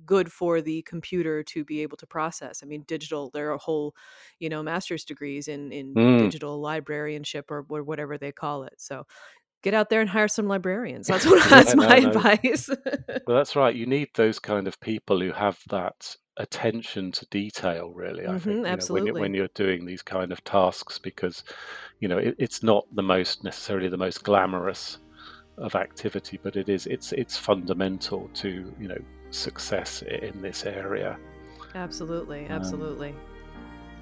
good 0.06 0.32
for 0.32 0.60
the 0.60 0.82
computer 0.82 1.42
to 1.42 1.64
be 1.64 1.82
able 1.82 1.96
to 1.96 2.06
process. 2.06 2.62
I 2.62 2.66
mean, 2.66 2.84
digital, 2.86 3.30
there 3.32 3.52
are 3.52 3.58
whole, 3.58 3.94
you 4.38 4.48
know, 4.48 4.62
master's 4.62 5.04
degrees 5.04 5.48
in, 5.48 5.72
in 5.72 5.94
mm. 5.94 6.18
digital 6.18 6.60
librarianship 6.60 7.50
or, 7.50 7.66
or 7.68 7.82
whatever 7.82 8.18
they 8.18 8.32
call 8.32 8.64
it. 8.64 8.74
So 8.78 9.06
get 9.62 9.74
out 9.74 9.90
there 9.90 10.00
and 10.00 10.10
hire 10.10 10.28
some 10.28 10.46
librarians. 10.46 11.06
That's 11.06 11.26
what 11.30 11.48
that's 11.48 11.70
yeah, 11.70 11.74
my 11.74 11.98
no, 11.98 12.00
no. 12.00 12.08
advice. 12.08 12.68
well, 13.26 13.36
that's 13.36 13.56
right. 13.56 13.74
You 13.74 13.86
need 13.86 14.08
those 14.14 14.38
kind 14.38 14.66
of 14.66 14.80
people 14.80 15.20
who 15.20 15.32
have 15.32 15.58
that 15.70 16.16
attention 16.36 17.12
to 17.12 17.26
detail 17.26 17.90
really 17.90 18.26
i 18.26 18.30
mm-hmm, 18.30 18.38
think 18.38 18.66
absolutely. 18.66 19.10
Know, 19.10 19.14
when, 19.14 19.22
when, 19.22 19.34
you're 19.34 19.48
doing 19.48 19.84
these 19.84 20.00
kind 20.00 20.32
of 20.32 20.42
tasks 20.42 20.98
because 20.98 21.44
you 21.98 22.08
know 22.08 22.16
it, 22.16 22.34
it's 22.38 22.62
not 22.62 22.86
the 22.94 23.02
most 23.02 23.44
necessarily 23.44 23.88
the 23.88 23.98
most 23.98 24.24
glamorous 24.24 24.98
of 25.58 25.74
activity 25.74 26.40
but 26.42 26.56
it 26.56 26.70
is 26.70 26.86
it's 26.86 27.12
it's 27.12 27.36
fundamental 27.36 28.30
to 28.34 28.72
you 28.80 28.88
know 28.88 28.96
success 29.30 30.02
in 30.02 30.40
this 30.40 30.64
area 30.64 31.18
absolutely 31.74 32.46
um, 32.46 32.52
absolutely 32.52 33.10
um, 33.10 33.16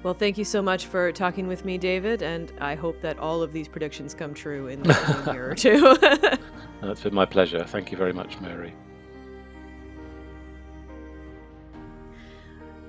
well 0.03 0.13
thank 0.13 0.37
you 0.37 0.45
so 0.45 0.61
much 0.61 0.85
for 0.85 1.11
talking 1.11 1.47
with 1.47 1.65
me 1.65 1.77
david 1.77 2.21
and 2.21 2.53
i 2.59 2.75
hope 2.75 2.99
that 3.01 3.17
all 3.19 3.41
of 3.41 3.51
these 3.53 3.67
predictions 3.67 4.13
come 4.13 4.33
true 4.33 4.67
in, 4.67 4.79
in 4.85 4.91
a 4.91 5.33
year 5.33 5.51
or 5.51 5.55
two 5.55 5.95
it's 6.83 7.01
been 7.01 7.13
my 7.13 7.25
pleasure 7.25 7.63
thank 7.63 7.91
you 7.91 7.97
very 7.97 8.13
much 8.13 8.39
mary 8.41 8.73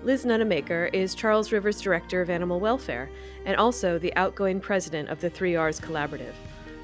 Liz 0.02 0.24
Nunamaker 0.24 0.88
is 0.94 1.14
Charles 1.14 1.52
Rivers 1.52 1.78
Director 1.78 2.22
of 2.22 2.30
Animal 2.30 2.58
Welfare 2.58 3.10
and 3.44 3.54
also 3.56 3.98
the 3.98 4.16
outgoing 4.16 4.58
president 4.58 5.10
of 5.10 5.20
the 5.20 5.28
3Rs 5.28 5.78
Collaborative. 5.78 6.32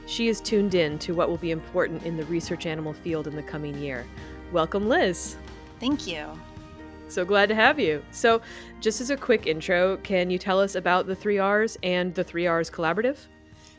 She 0.06 0.28
is 0.28 0.40
tuned 0.40 0.74
in 0.74 0.98
to 0.98 1.14
what 1.14 1.30
will 1.30 1.38
be 1.38 1.50
important 1.50 2.02
in 2.04 2.18
the 2.18 2.26
research 2.26 2.66
animal 2.66 2.92
field 2.92 3.26
in 3.26 3.34
the 3.34 3.42
coming 3.42 3.76
year. 3.78 4.06
Welcome, 4.52 4.86
Liz. 4.86 5.36
Thank 5.80 6.06
you. 6.06 6.38
So 7.08 7.24
glad 7.24 7.48
to 7.48 7.54
have 7.54 7.78
you. 7.78 8.02
So, 8.10 8.40
just 8.80 9.00
as 9.00 9.10
a 9.10 9.16
quick 9.16 9.46
intro, 9.46 9.96
can 9.98 10.28
you 10.28 10.38
tell 10.38 10.60
us 10.60 10.74
about 10.74 11.06
the 11.06 11.16
3Rs 11.16 11.76
and 11.82 12.14
the 12.14 12.24
3Rs 12.24 12.70
Collaborative? 12.70 13.16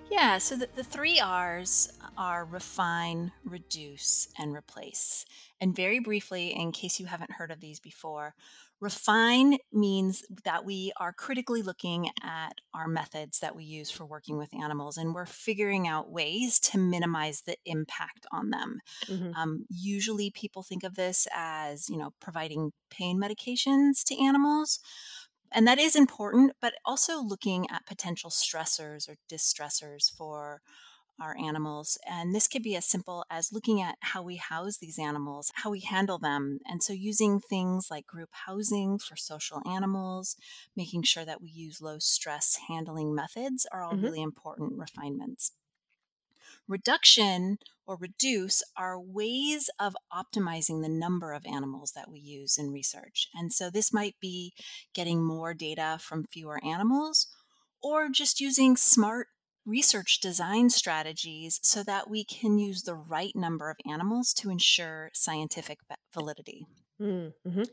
Yeah, 0.10 0.38
so 0.38 0.56
the, 0.56 0.70
the 0.74 0.84
three 0.84 1.20
R's 1.20 1.92
are 2.18 2.46
refine, 2.46 3.34
reduce, 3.44 4.30
and 4.40 4.56
replace. 4.56 5.26
And 5.60 5.76
very 5.76 6.00
briefly, 6.00 6.56
in 6.56 6.72
case 6.72 7.00
you 7.00 7.08
haven't 7.08 7.34
heard 7.34 7.52
of 7.52 7.60
these 7.60 7.82
before, 7.82 8.34
Refine 8.80 9.58
means 9.74 10.24
that 10.44 10.64
we 10.64 10.92
are 11.00 11.12
critically 11.12 11.64
looking 11.64 12.10
at 12.24 12.54
our 12.76 12.88
methods 12.88 13.40
that 13.40 13.56
we 13.56 13.64
use 13.64 13.90
for 13.90 14.06
working 14.06 14.38
with 14.38 14.54
animals 14.54 14.98
and 14.98 15.16
we're 15.16 15.26
figuring 15.26 15.88
out 15.88 16.12
ways 16.12 16.60
to 16.60 16.78
minimize 16.78 17.42
the 17.42 17.58
impact 17.66 18.28
on 18.32 18.52
them. 18.52 18.80
Mm-hmm. 19.08 19.34
Um, 19.34 19.66
usually, 19.70 20.30
people 20.30 20.62
think 20.62 20.84
of 20.84 20.96
this 20.96 21.28
as, 21.34 21.90
you 21.90 21.98
know, 21.98 22.12
providing 22.22 22.72
pain 22.92 23.20
medications 23.20 24.04
to 24.06 24.24
animals. 24.24 24.80
And 25.52 25.66
that 25.68 25.80
is 25.80 25.96
important, 25.96 26.52
but 26.62 26.74
also 26.86 27.22
looking 27.22 27.68
at 27.72 27.86
potential 27.86 28.30
stressors 28.30 29.10
or 29.10 29.16
distressors 29.32 30.12
for 30.16 30.62
our 31.20 31.36
animals. 31.38 31.98
And 32.10 32.34
this 32.34 32.48
could 32.48 32.64
be 32.64 32.76
as 32.76 32.86
simple 32.86 33.26
as 33.30 33.54
looking 33.54 33.82
at 33.82 33.98
how 34.02 34.22
we 34.22 34.38
house 34.38 34.78
these 34.78 35.00
animals, 35.00 35.52
how 35.56 35.72
we 35.72 35.82
handle 35.82 36.18
them. 36.18 36.60
And 36.66 36.82
so, 36.84 36.94
using 36.94 37.40
things 37.40 37.88
like 37.90 38.08
group 38.08 38.30
housing 38.32 39.00
for 39.00 39.16
social 39.16 39.62
animals, 39.66 40.36
making 40.76 41.04
sure 41.04 41.26
that 41.26 41.42
we 41.42 41.50
use 41.50 41.82
low 41.82 42.00
stress 42.00 42.60
handling 42.68 43.14
methods 43.14 43.66
are 43.72 43.84
all 43.84 43.94
mm-hmm. 43.94 44.06
really 44.06 44.22
important 44.22 44.74
refinements. 44.78 45.52
Reduction 46.68 47.60
or 47.86 47.96
reduce 47.96 48.62
are 48.76 49.00
ways 49.00 49.70
of 49.80 49.96
optimizing 50.14 50.82
the 50.82 50.90
number 50.90 51.32
of 51.32 51.46
animals 51.46 51.94
that 51.94 52.12
we 52.12 52.20
use 52.20 52.58
in 52.58 52.72
research. 52.72 53.30
And 53.34 53.54
so, 53.54 53.70
this 53.70 53.94
might 53.94 54.16
be 54.20 54.54
getting 54.94 55.24
more 55.24 55.54
data 55.54 55.98
from 56.02 56.26
fewer 56.26 56.64
animals 56.64 57.28
or 57.82 58.10
just 58.10 58.42
using 58.42 58.76
smart 58.76 59.28
research 59.68 60.20
design 60.20 60.70
strategies 60.70 61.60
so 61.62 61.84
that 61.84 62.10
we 62.10 62.24
can 62.24 62.58
use 62.58 62.84
the 62.84 62.96
right 62.96 63.36
number 63.36 63.70
of 63.70 63.78
animals 63.90 64.34
to 64.34 64.50
ensure 64.50 65.12
scientific 65.14 65.80
validity. 66.14 66.66
Mm, 67.02 67.34
mm-hmm. 67.46 67.64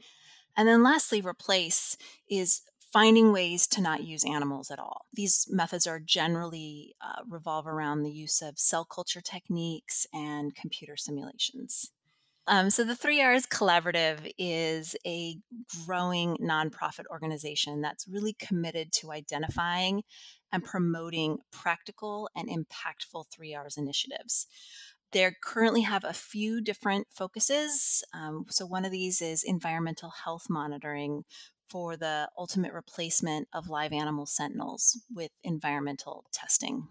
And 0.56 0.68
then 0.68 0.82
lastly, 0.82 1.20
replace 1.20 1.96
is 2.28 2.62
finding 2.92 3.32
ways 3.32 3.66
to 3.66 3.80
not 3.80 4.04
use 4.04 4.24
animals 4.24 4.70
at 4.70 4.78
all. 4.78 5.06
These 5.12 5.46
methods 5.50 5.86
are 5.86 5.98
generally 5.98 6.94
uh, 7.00 7.22
revolve 7.28 7.66
around 7.66 8.02
the 8.02 8.12
use 8.12 8.40
of 8.40 8.58
cell 8.58 8.84
culture 8.84 9.20
techniques 9.20 10.06
and 10.12 10.54
computer 10.54 10.96
simulations. 10.96 11.90
Um, 12.46 12.68
so, 12.68 12.84
the 12.84 12.94
Three 12.94 13.22
R's 13.22 13.46
Collaborative 13.46 14.30
is 14.38 14.94
a 15.06 15.38
growing 15.86 16.36
nonprofit 16.36 17.06
organization 17.10 17.80
that's 17.80 18.06
really 18.06 18.34
committed 18.34 18.92
to 19.00 19.12
identifying 19.12 20.02
and 20.54 20.62
promoting 20.62 21.38
practical 21.50 22.30
and 22.36 22.48
impactful 22.48 23.24
3Rs 23.36 23.76
initiatives. 23.76 24.46
They 25.10 25.28
currently 25.42 25.80
have 25.80 26.04
a 26.04 26.12
few 26.12 26.60
different 26.60 27.08
focuses. 27.10 28.04
Um, 28.14 28.46
so, 28.48 28.64
one 28.64 28.84
of 28.84 28.92
these 28.92 29.20
is 29.20 29.42
environmental 29.42 30.12
health 30.24 30.46
monitoring 30.48 31.24
for 31.68 31.96
the 31.96 32.28
ultimate 32.38 32.72
replacement 32.72 33.48
of 33.52 33.68
live 33.68 33.92
animal 33.92 34.26
sentinels 34.26 35.00
with 35.12 35.32
environmental 35.42 36.24
testing. 36.32 36.86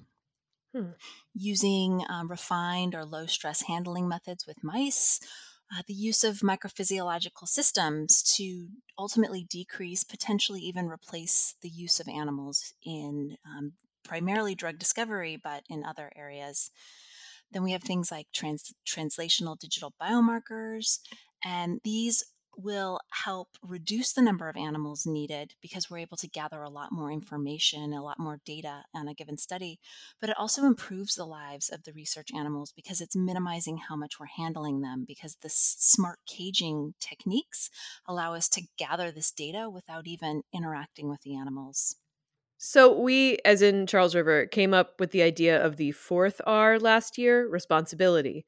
Hmm. 0.76 0.92
Using 1.34 2.04
um, 2.10 2.30
refined 2.30 2.96
or 2.96 3.06
low 3.06 3.28
stress 3.28 3.62
handling 3.64 4.10
methods 4.10 4.46
with 4.46 4.64
mice, 4.64 5.20
uh, 5.74 5.82
the 5.88 5.94
use 5.94 6.24
of 6.24 6.40
microphysiological 6.40 7.48
systems 7.48 8.22
to 8.22 8.68
ultimately 8.98 9.46
decrease, 9.50 10.04
potentially 10.04 10.62
even 10.62 10.88
replace 10.88 11.56
the 11.62 11.70
use 11.70 12.00
of 12.00 12.08
animals 12.08 12.74
in 12.86 13.38
um, 13.46 13.74
primarily 14.04 14.54
drug 14.54 14.78
discovery, 14.78 15.40
but 15.42 15.64
in 15.70 15.84
other 15.84 16.12
areas. 16.16 16.70
Then 17.52 17.64
we 17.64 17.72
have 17.72 17.84
things 17.84 18.12
like 18.12 18.28
trans- 18.34 18.74
translational 18.88 19.58
digital 19.58 19.94
biomarkers, 20.02 21.00
and 21.44 21.80
these 21.84 22.24
will 22.58 23.00
help 23.26 23.58
reduce 23.62 24.14
the 24.14 24.22
number 24.22 24.50
of 24.50 24.58
animals 24.58 25.06
needed 25.06 25.56
because 25.62 25.90
we're 25.90 26.00
able 26.00 26.18
to 26.18 26.28
gather 26.28 26.62
a 26.62 26.70
lot 26.70 26.92
more 26.92 27.12
information, 27.12 27.94
a 27.94 28.04
lot 28.04 28.20
more 28.20 28.40
data 28.46 28.84
on 28.94 29.08
a 29.08 29.14
given 29.14 29.38
study. 29.38 29.80
But 30.20 30.30
it 30.30 30.38
also 30.38 30.66
improves 30.66 31.16
the 31.16 31.26
lives 31.26 31.70
of 31.70 31.84
the 31.84 31.94
research 31.94 32.30
animals 32.36 32.72
because 32.72 33.02
it's 33.02 33.16
minimizing 33.16 33.78
how 33.78 33.96
much 33.96 34.20
we're 34.20 34.26
handling 34.26 34.82
them 34.82 35.06
because 35.08 35.38
the 35.42 35.50
smart 35.50 36.20
caging 36.28 36.94
techniques 37.00 37.70
allow 38.08 38.34
us 38.34 38.50
to 38.50 38.64
gather 38.78 39.12
this 39.12 39.32
data 39.32 39.70
without 39.70 40.08
even 40.08 40.44
interacting 40.54 41.10
with 41.10 41.22
the 41.22 41.36
animals. 41.36 41.96
So 42.58 42.98
we, 42.98 43.40
as 43.44 43.62
in 43.62 43.88
Charles 43.88 44.16
River, 44.16 44.46
came 44.46 44.74
up 44.74 45.00
with 45.00 45.12
the 45.12 45.22
idea 45.22 45.62
of 45.62 45.76
the 45.76 45.92
fourth 45.92 46.40
R 46.46 46.80
last 46.80 47.18
year, 47.18 47.46
responsibility. 47.48 48.46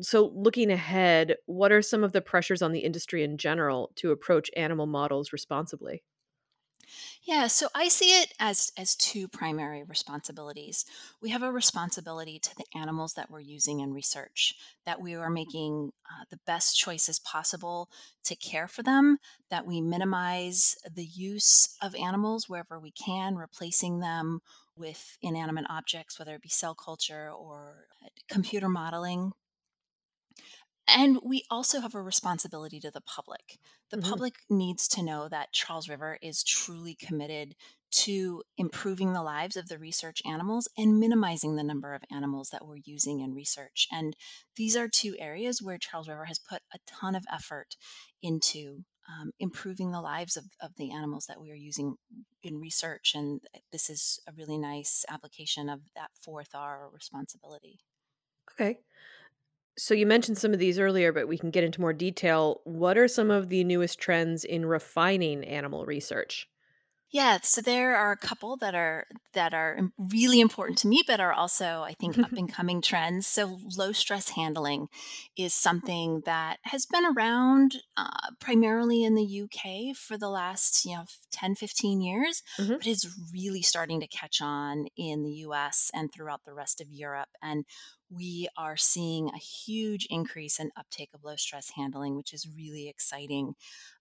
So 0.00 0.26
looking 0.34 0.70
ahead, 0.70 1.36
what 1.46 1.72
are 1.72 1.82
some 1.82 2.04
of 2.04 2.12
the 2.12 2.20
pressures 2.20 2.62
on 2.62 2.72
the 2.72 2.80
industry 2.80 3.22
in 3.22 3.38
general 3.38 3.92
to 3.96 4.10
approach 4.10 4.50
animal 4.56 4.86
models 4.86 5.32
responsibly? 5.32 6.02
Yeah, 7.22 7.46
so 7.46 7.68
I 7.74 7.88
see 7.88 8.20
it 8.20 8.32
as 8.38 8.72
as 8.76 8.96
two 8.96 9.28
primary 9.28 9.82
responsibilities. 9.84 10.84
We 11.20 11.30
have 11.30 11.42
a 11.42 11.52
responsibility 11.52 12.38
to 12.38 12.56
the 12.56 12.64
animals 12.74 13.14
that 13.14 13.30
we're 13.30 13.40
using 13.40 13.80
in 13.80 13.92
research, 13.92 14.54
that 14.84 15.00
we 15.00 15.14
are 15.14 15.30
making 15.30 15.92
uh, 16.10 16.24
the 16.30 16.38
best 16.46 16.76
choices 16.78 17.18
possible 17.18 17.90
to 18.24 18.36
care 18.36 18.68
for 18.68 18.82
them, 18.82 19.18
that 19.50 19.66
we 19.66 19.80
minimize 19.80 20.76
the 20.90 21.04
use 21.04 21.76
of 21.82 21.94
animals 21.94 22.48
wherever 22.48 22.78
we 22.78 22.90
can, 22.92 23.36
replacing 23.36 24.00
them 24.00 24.40
with 24.76 25.18
inanimate 25.20 25.66
objects, 25.68 26.18
whether 26.18 26.34
it 26.36 26.42
be 26.42 26.48
cell 26.48 26.74
culture 26.74 27.30
or 27.30 27.88
uh, 28.04 28.08
computer 28.28 28.68
modeling 28.68 29.32
and 30.88 31.18
we 31.22 31.44
also 31.50 31.80
have 31.80 31.94
a 31.94 32.02
responsibility 32.02 32.80
to 32.80 32.90
the 32.90 33.02
public. 33.02 33.58
The 33.90 33.98
mm-hmm. 33.98 34.08
public 34.08 34.34
needs 34.48 34.88
to 34.88 35.02
know 35.02 35.28
that 35.28 35.52
Charles 35.52 35.88
River 35.88 36.18
is 36.22 36.42
truly 36.42 36.94
committed 36.94 37.54
to 37.90 38.42
improving 38.56 39.12
the 39.12 39.22
lives 39.22 39.56
of 39.56 39.68
the 39.68 39.78
research 39.78 40.20
animals 40.26 40.68
and 40.76 40.98
minimizing 40.98 41.56
the 41.56 41.62
number 41.62 41.94
of 41.94 42.02
animals 42.10 42.50
that 42.50 42.66
we're 42.66 42.80
using 42.84 43.20
in 43.20 43.34
research. 43.34 43.86
And 43.90 44.14
these 44.56 44.76
are 44.76 44.88
two 44.88 45.14
areas 45.18 45.62
where 45.62 45.78
Charles 45.78 46.08
River 46.08 46.26
has 46.26 46.38
put 46.38 46.62
a 46.72 46.78
ton 46.86 47.14
of 47.14 47.24
effort 47.32 47.76
into 48.22 48.84
um, 49.08 49.30
improving 49.38 49.90
the 49.90 50.02
lives 50.02 50.36
of, 50.36 50.44
of 50.60 50.72
the 50.76 50.90
animals 50.90 51.26
that 51.28 51.40
we 51.40 51.50
are 51.50 51.56
using 51.56 51.96
in 52.42 52.58
research. 52.58 53.12
And 53.14 53.40
this 53.72 53.88
is 53.88 54.20
a 54.28 54.32
really 54.36 54.58
nice 54.58 55.04
application 55.08 55.68
of 55.68 55.80
that 55.96 56.10
fourth 56.22 56.54
R 56.54 56.88
responsibility. 56.92 57.80
Okay. 58.52 58.80
So 59.78 59.94
you 59.94 60.04
mentioned 60.04 60.36
some 60.36 60.52
of 60.52 60.58
these 60.58 60.78
earlier, 60.78 61.10
but 61.10 61.26
we 61.26 61.38
can 61.38 61.50
get 61.50 61.64
into 61.64 61.80
more 61.80 61.94
detail. 61.94 62.60
What 62.64 62.98
are 62.98 63.08
some 63.08 63.30
of 63.30 63.48
the 63.48 63.64
newest 63.64 63.98
trends 63.98 64.44
in 64.44 64.66
refining 64.66 65.42
animal 65.44 65.86
research? 65.86 66.48
Yeah, 67.10 67.38
so 67.42 67.62
there 67.62 67.96
are 67.96 68.12
a 68.12 68.18
couple 68.18 68.58
that 68.58 68.74
are 68.74 69.06
that 69.32 69.54
are 69.54 69.78
really 69.98 70.40
important 70.40 70.76
to 70.78 70.88
me, 70.88 71.02
but 71.06 71.20
are 71.20 71.32
also 71.32 71.82
I 71.82 71.94
think 71.98 72.18
up 72.18 72.32
and 72.36 72.52
coming 72.52 72.82
trends. 72.82 73.26
So 73.26 73.58
low 73.76 73.92
stress 73.92 74.30
handling 74.30 74.88
is 75.36 75.54
something 75.54 76.22
that 76.26 76.58
has 76.64 76.84
been 76.84 77.06
around 77.06 77.76
uh, 77.96 78.32
primarily 78.40 79.04
in 79.04 79.14
the 79.14 79.42
UK 79.42 79.96
for 79.96 80.18
the 80.18 80.28
last 80.28 80.84
you 80.84 80.96
know 80.96 81.04
10, 81.32 81.54
15 81.54 82.02
years, 82.02 82.42
mm-hmm. 82.58 82.74
but 82.74 82.86
is 82.86 83.08
really 83.32 83.62
starting 83.62 84.00
to 84.00 84.06
catch 84.06 84.42
on 84.42 84.86
in 84.96 85.22
the 85.22 85.32
US 85.46 85.90
and 85.94 86.12
throughout 86.12 86.44
the 86.44 86.54
rest 86.54 86.78
of 86.80 86.88
Europe. 86.90 87.30
And 87.42 87.64
we 88.10 88.48
are 88.56 88.76
seeing 88.76 89.28
a 89.28 89.38
huge 89.38 90.06
increase 90.10 90.58
in 90.58 90.70
uptake 90.76 91.10
of 91.14 91.24
low 91.24 91.36
stress 91.36 91.72
handling, 91.76 92.16
which 92.16 92.32
is 92.32 92.48
really 92.54 92.88
exciting 92.88 93.54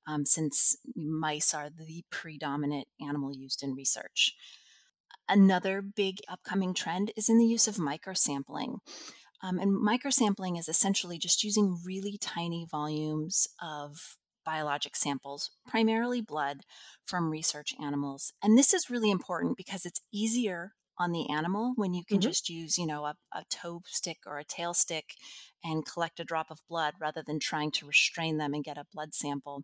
um, 0.08 0.26
since 0.26 0.76
mice 0.96 1.54
are 1.54 1.70
the 1.70 2.04
predominant 2.10 2.88
animal 3.02 3.36
used 3.36 3.62
in 3.62 3.76
research. 3.76 4.34
Another 5.30 5.82
big 5.82 6.20
upcoming 6.30 6.74
trend 6.74 7.12
is 7.18 7.28
in 7.30 7.38
the 7.38 7.46
use 7.46 7.68
of 7.68 7.76
microsampling. 7.76 8.78
Um, 9.44 9.60
and 9.60 9.72
microsampling 9.72 10.58
is 10.58 10.70
essentially 10.70 11.20
just 11.20 11.44
using 11.44 11.80
really 11.86 12.18
tiny 12.18 12.66
volumes 12.70 13.48
of 13.62 14.18
biologic 14.46 14.96
samples, 14.96 15.52
primarily 15.68 16.22
blood, 16.22 16.62
from 17.06 17.30
research 17.30 17.76
animals. 17.84 18.32
And 18.42 18.58
this 18.58 18.74
is 18.74 18.90
really 18.90 19.12
important 19.12 19.58
because 19.58 19.86
it's 19.86 20.02
easier 20.12 20.72
on 21.00 21.12
the 21.12 21.30
animal 21.30 21.74
when 21.76 21.94
you 21.94 22.04
can 22.04 22.18
mm-hmm. 22.18 22.30
just 22.30 22.50
use, 22.50 22.78
you 22.78 22.86
know, 22.86 23.06
a, 23.06 23.16
a 23.34 23.44
toe 23.50 23.82
stick 23.86 24.18
or 24.26 24.40
a 24.40 24.44
tail 24.44 24.74
stick 24.74 25.16
and 25.64 25.86
collect 25.86 26.20
a 26.20 26.24
drop 26.24 26.50
of 26.50 26.60
blood 26.70 26.94
rather 27.00 27.24
than 27.26 27.40
trying 27.40 27.72
to 27.72 27.86
restrain 27.86 28.38
them 28.38 28.54
and 28.54 28.64
get 28.64 28.78
a 28.78 28.86
blood 28.94 29.14
sample. 29.14 29.64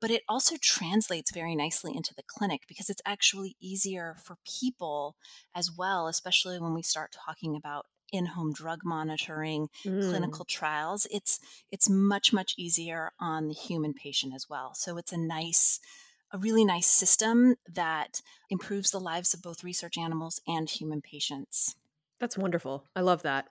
But 0.00 0.10
it 0.10 0.22
also 0.28 0.56
translates 0.60 1.32
very 1.32 1.54
nicely 1.54 1.92
into 1.94 2.14
the 2.14 2.22
clinic 2.26 2.62
because 2.68 2.90
it's 2.90 3.02
actually 3.06 3.56
easier 3.60 4.16
for 4.22 4.36
people 4.60 5.16
as 5.54 5.70
well, 5.76 6.08
especially 6.08 6.60
when 6.60 6.74
we 6.74 6.82
start 6.82 7.14
talking 7.26 7.56
about 7.56 7.86
in-home 8.12 8.52
drug 8.52 8.80
monitoring, 8.84 9.68
mm. 9.84 10.08
clinical 10.08 10.44
trials. 10.44 11.06
It's 11.10 11.40
it's 11.72 11.88
much 11.90 12.32
much 12.32 12.54
easier 12.56 13.10
on 13.18 13.48
the 13.48 13.54
human 13.54 13.92
patient 13.92 14.34
as 14.34 14.46
well. 14.48 14.72
So 14.74 14.96
it's 14.98 15.12
a 15.12 15.18
nice 15.18 15.80
a 16.34 16.38
really 16.38 16.64
nice 16.64 16.88
system 16.88 17.54
that 17.72 18.20
improves 18.50 18.90
the 18.90 18.98
lives 18.98 19.32
of 19.32 19.40
both 19.40 19.62
research 19.62 19.96
animals 19.96 20.40
and 20.48 20.68
human 20.68 21.00
patients. 21.00 21.76
That's 22.18 22.36
wonderful. 22.36 22.84
I 22.96 23.02
love 23.02 23.22
that. 23.22 23.50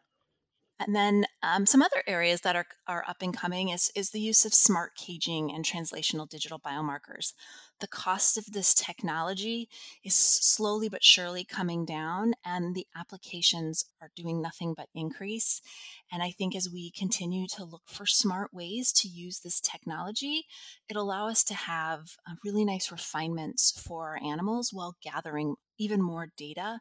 And 0.85 0.95
then 0.95 1.25
um, 1.41 1.65
some 1.65 1.81
other 1.81 2.03
areas 2.07 2.41
that 2.41 2.55
are, 2.55 2.65
are 2.87 3.03
up 3.07 3.21
and 3.21 3.35
coming 3.35 3.69
is, 3.69 3.91
is 3.95 4.11
the 4.11 4.19
use 4.19 4.45
of 4.45 4.53
smart 4.53 4.95
caging 4.95 5.51
and 5.51 5.63
translational 5.63 6.27
digital 6.27 6.59
biomarkers. 6.59 7.33
The 7.79 7.87
cost 7.87 8.37
of 8.37 8.51
this 8.51 8.73
technology 8.73 9.67
is 10.03 10.13
slowly 10.13 10.89
but 10.89 11.03
surely 11.03 11.43
coming 11.43 11.85
down, 11.85 12.33
and 12.45 12.75
the 12.75 12.87
applications 12.95 13.85
are 14.01 14.11
doing 14.15 14.41
nothing 14.41 14.73
but 14.75 14.89
increase. 14.93 15.61
And 16.11 16.21
I 16.21 16.31
think 16.31 16.55
as 16.55 16.69
we 16.71 16.91
continue 16.91 17.47
to 17.47 17.65
look 17.65 17.83
for 17.87 18.05
smart 18.05 18.53
ways 18.53 18.91
to 18.93 19.07
use 19.07 19.39
this 19.39 19.59
technology, 19.59 20.45
it'll 20.87 21.03
allow 21.03 21.27
us 21.27 21.43
to 21.45 21.53
have 21.55 22.17
uh, 22.29 22.35
really 22.43 22.63
nice 22.63 22.91
refinements 22.91 23.71
for 23.71 24.09
our 24.09 24.19
animals 24.23 24.69
while 24.71 24.95
gathering 25.01 25.55
even 25.77 26.01
more 26.01 26.27
data 26.37 26.79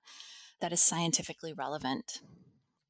that 0.61 0.73
is 0.73 0.81
scientifically 0.81 1.53
relevant. 1.53 2.21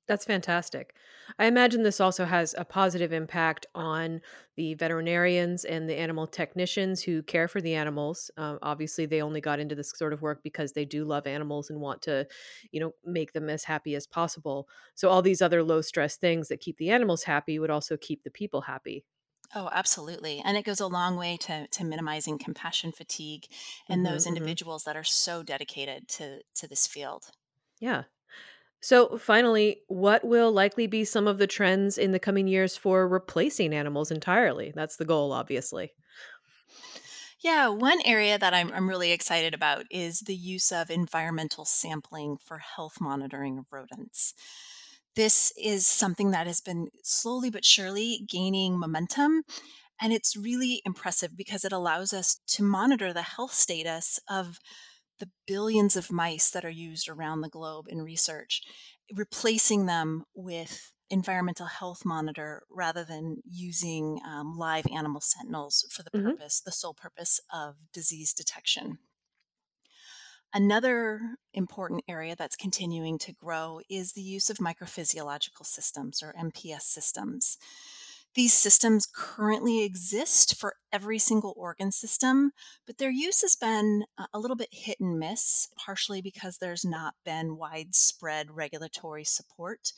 That's 0.08 0.24
fantastic. 0.24 0.94
I 1.38 1.46
imagine 1.46 1.82
this 1.82 2.00
also 2.00 2.24
has 2.24 2.54
a 2.58 2.64
positive 2.64 3.12
impact 3.12 3.66
on 3.74 4.20
the 4.56 4.74
veterinarians 4.74 5.64
and 5.64 5.88
the 5.88 5.96
animal 5.96 6.26
technicians 6.26 7.02
who 7.02 7.22
care 7.22 7.46
for 7.46 7.60
the 7.60 7.74
animals. 7.74 8.30
Um, 8.36 8.58
obviously, 8.62 9.06
they 9.06 9.22
only 9.22 9.40
got 9.40 9.60
into 9.60 9.76
this 9.76 9.92
sort 9.94 10.12
of 10.12 10.20
work 10.20 10.42
because 10.42 10.72
they 10.72 10.84
do 10.84 11.04
love 11.04 11.26
animals 11.26 11.70
and 11.70 11.80
want 11.80 12.02
to, 12.02 12.26
you 12.72 12.80
know, 12.80 12.92
make 13.04 13.32
them 13.32 13.48
as 13.48 13.64
happy 13.64 13.94
as 13.94 14.06
possible. 14.06 14.68
So 14.96 15.08
all 15.08 15.22
these 15.22 15.40
other 15.40 15.62
low 15.62 15.80
stress 15.80 16.16
things 16.16 16.48
that 16.48 16.60
keep 16.60 16.78
the 16.78 16.90
animals 16.90 17.22
happy 17.22 17.58
would 17.60 17.70
also 17.70 17.96
keep 17.96 18.24
the 18.24 18.30
people 18.30 18.62
happy. 18.62 19.04
Oh, 19.54 19.68
absolutely. 19.72 20.42
And 20.44 20.56
it 20.56 20.64
goes 20.64 20.80
a 20.80 20.86
long 20.86 21.16
way 21.16 21.36
to, 21.42 21.66
to 21.68 21.84
minimizing 21.84 22.38
compassion 22.38 22.90
fatigue 22.90 23.46
and 23.88 24.04
mm-hmm, 24.04 24.12
those 24.12 24.24
mm-hmm. 24.24 24.36
individuals 24.36 24.82
mm-hmm. 24.82 24.90
that 24.90 24.96
are 24.96 25.04
so 25.04 25.42
dedicated 25.42 26.08
to, 26.08 26.40
to 26.56 26.66
this 26.66 26.86
field. 26.86 27.26
Yeah. 27.78 28.04
So, 28.82 29.16
finally, 29.16 29.82
what 29.86 30.24
will 30.24 30.50
likely 30.52 30.86
be 30.86 31.04
some 31.04 31.28
of 31.28 31.38
the 31.38 31.46
trends 31.46 31.96
in 31.96 32.10
the 32.10 32.18
coming 32.18 32.48
years 32.48 32.76
for 32.76 33.06
replacing 33.08 33.72
animals 33.72 34.10
entirely? 34.10 34.72
That's 34.74 34.96
the 34.96 35.04
goal, 35.04 35.32
obviously. 35.32 35.92
Yeah, 37.40 37.68
one 37.68 38.00
area 38.04 38.38
that 38.38 38.54
I'm, 38.54 38.72
I'm 38.72 38.88
really 38.88 39.10
excited 39.12 39.54
about 39.54 39.86
is 39.90 40.20
the 40.20 40.34
use 40.34 40.70
of 40.70 40.90
environmental 40.90 41.64
sampling 41.64 42.36
for 42.36 42.58
health 42.58 43.00
monitoring 43.00 43.58
of 43.58 43.66
rodents. 43.72 44.34
This 45.16 45.52
is 45.56 45.86
something 45.86 46.30
that 46.30 46.46
has 46.46 46.60
been 46.60 46.88
slowly 47.02 47.50
but 47.50 47.64
surely 47.64 48.24
gaining 48.28 48.78
momentum. 48.78 49.42
And 50.00 50.12
it's 50.12 50.36
really 50.36 50.82
impressive 50.84 51.36
because 51.36 51.64
it 51.64 51.72
allows 51.72 52.12
us 52.12 52.40
to 52.48 52.62
monitor 52.62 53.12
the 53.12 53.22
health 53.22 53.52
status 53.52 54.18
of 54.28 54.58
the 55.18 55.30
billions 55.46 55.96
of 55.96 56.10
mice 56.10 56.50
that 56.50 56.64
are 56.64 56.70
used 56.70 57.08
around 57.08 57.40
the 57.40 57.48
globe 57.48 57.86
in 57.88 58.02
research, 58.02 58.62
replacing 59.14 59.86
them 59.86 60.24
with 60.34 60.92
environmental 61.10 61.66
health 61.66 62.04
monitor 62.04 62.62
rather 62.70 63.04
than 63.04 63.36
using 63.44 64.18
um, 64.26 64.56
live 64.56 64.86
animal 64.92 65.20
sentinels 65.20 65.86
for 65.90 66.02
the 66.02 66.10
mm-hmm. 66.10 66.30
purpose, 66.30 66.60
the 66.64 66.72
sole 66.72 66.94
purpose 66.94 67.38
of 67.52 67.74
disease 67.92 68.32
detection. 68.32 68.98
Another 70.54 71.20
important 71.54 72.04
area 72.08 72.34
that's 72.36 72.56
continuing 72.56 73.18
to 73.20 73.32
grow 73.32 73.80
is 73.88 74.12
the 74.12 74.20
use 74.22 74.50
of 74.50 74.58
microphysiological 74.58 75.64
systems 75.64 76.22
or 76.22 76.34
MPS 76.38 76.82
systems. 76.82 77.56
These 78.34 78.54
systems 78.54 79.06
currently 79.06 79.82
exist 79.82 80.58
for 80.58 80.76
every 80.90 81.18
single 81.18 81.52
organ 81.56 81.92
system, 81.92 82.52
but 82.86 82.96
their 82.96 83.10
use 83.10 83.42
has 83.42 83.56
been 83.56 84.04
a 84.32 84.38
little 84.38 84.56
bit 84.56 84.70
hit 84.72 84.98
and 85.00 85.18
miss, 85.18 85.68
partially 85.76 86.22
because 86.22 86.56
there's 86.56 86.84
not 86.84 87.14
been 87.26 87.58
widespread 87.58 88.50
regulatory 88.50 89.24
support 89.24 89.92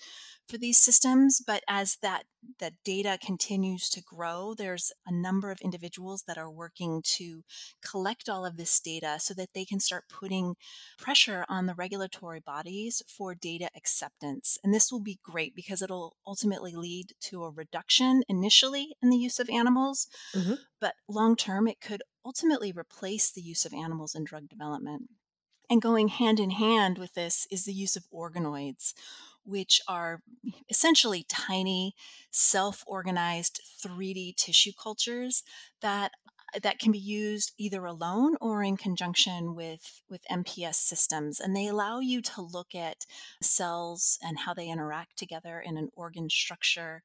for 0.49 0.59
these 0.59 0.79
systems. 0.79 1.41
But 1.45 1.63
as 1.69 1.97
that, 2.03 2.25
that 2.61 2.75
data 2.85 3.19
continues 3.25 3.89
to 3.91 4.03
grow, 4.03 4.55
there's 4.57 4.93
a 5.07 5.13
number 5.13 5.51
of 5.51 5.61
individuals 5.61 6.25
that 6.27 6.39
are 6.39 6.51
working 6.51 7.03
to 7.17 7.43
collect 7.85 8.29
all 8.29 8.45
of 8.45 8.57
this 8.57 8.79
data 8.81 9.17
so 9.19 9.35
that 9.35 9.51
they 9.55 9.65
can 9.65 9.81
start 9.81 10.05
putting 10.09 10.55
pressure 10.99 11.45
on 11.49 11.67
the 11.67 11.75
regulatory 11.75 12.41
bodies 12.41 13.03
for 13.09 13.35
data 13.35 13.69
acceptance. 13.77 14.59
And 14.63 14.75
this 14.75 14.93
will 14.93 15.03
be 15.03 15.19
great 15.23 15.55
because 15.55 15.83
it'll 15.83 16.17
ultimately 16.27 16.73
lead 16.75 17.13
to 17.23 17.45
a 17.45 17.51
reduction 17.51 18.23
initially 18.29 18.97
in 19.03 19.11
the 19.11 19.17
use 19.17 19.39
of 19.39 19.49
animals, 19.49 20.07
mm-hmm. 20.35 20.55
but 20.81 20.95
long 21.09 21.37
term, 21.37 21.67
it 21.67 21.81
could 21.81 22.03
ultimately 22.25 22.73
replace 22.73 23.31
the 23.31 23.43
use 23.43 23.65
of 23.65 23.73
animals 23.73 24.15
in 24.15 24.25
drug 24.25 24.49
development. 24.49 25.09
And 25.71 25.81
going 25.81 26.09
hand 26.09 26.41
in 26.41 26.51
hand 26.51 26.99
with 26.99 27.15
this 27.15 27.47
is 27.51 27.65
the 27.65 27.73
use 27.73 27.97
of 27.97 28.05
organoids, 28.13 28.93
which 29.45 29.81
are 29.89 30.21
essentially 30.69 31.25
tiny, 31.29 31.95
self 32.31 32.83
organized 32.87 33.61
3D 33.85 34.37
tissue 34.37 34.73
cultures 34.81 35.43
that 35.81 36.13
that 36.63 36.79
can 36.79 36.93
be 36.93 36.99
used 36.99 37.53
either 37.59 37.85
alone 37.85 38.37
or 38.41 38.63
in 38.63 38.77
conjunction 38.77 39.55
with, 39.55 40.03
with 40.09 40.23
MPS 40.31 40.77
systems. 40.77 41.41
And 41.41 41.57
they 41.57 41.67
allow 41.67 42.01
you 42.01 42.23
to 42.23 42.43
look 42.43 42.75
at 42.75 43.07
cells 43.43 44.19
and 44.23 44.39
how 44.39 44.55
they 44.55 44.69
interact 44.69 45.17
together 45.17 45.61
in 45.65 45.77
an 45.77 45.89
organ 45.95 46.31
structure, 46.31 47.03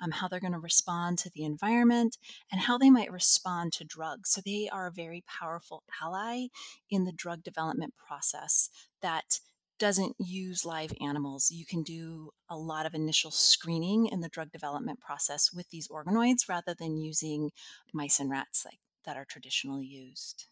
um, 0.00 0.12
how 0.12 0.28
they're 0.28 0.40
going 0.40 0.52
to 0.52 0.58
respond 0.58 1.18
to 1.18 1.30
the 1.34 1.44
environment, 1.44 2.16
and 2.50 2.60
how 2.60 2.78
they 2.78 2.90
might 2.90 3.12
respond 3.12 3.72
to 3.74 3.84
drugs. 3.84 4.30
So 4.30 4.40
they 4.40 4.68
are 4.72 4.86
a 4.86 4.92
very 4.92 5.24
powerful 5.26 5.82
ally 6.02 6.46
in 6.90 7.04
the 7.04 7.12
drug 7.12 7.42
development 7.42 7.94
process 7.96 8.68
that 9.00 9.40
doesn't 9.82 10.14
use 10.20 10.64
live 10.64 10.92
animals. 11.00 11.50
You 11.50 11.66
can 11.66 11.82
do 11.82 12.30
a 12.48 12.56
lot 12.56 12.86
of 12.86 12.94
initial 12.94 13.32
screening 13.32 14.06
in 14.06 14.20
the 14.20 14.28
drug 14.28 14.52
development 14.52 15.00
process 15.00 15.52
with 15.52 15.70
these 15.70 15.88
organoids 15.88 16.48
rather 16.48 16.72
than 16.72 16.96
using 16.96 17.50
mice 17.92 18.20
and 18.20 18.30
rats 18.30 18.64
like 18.64 18.78
that 19.04 19.16
are 19.16 19.24
traditionally 19.24 19.84
used. 19.84 20.46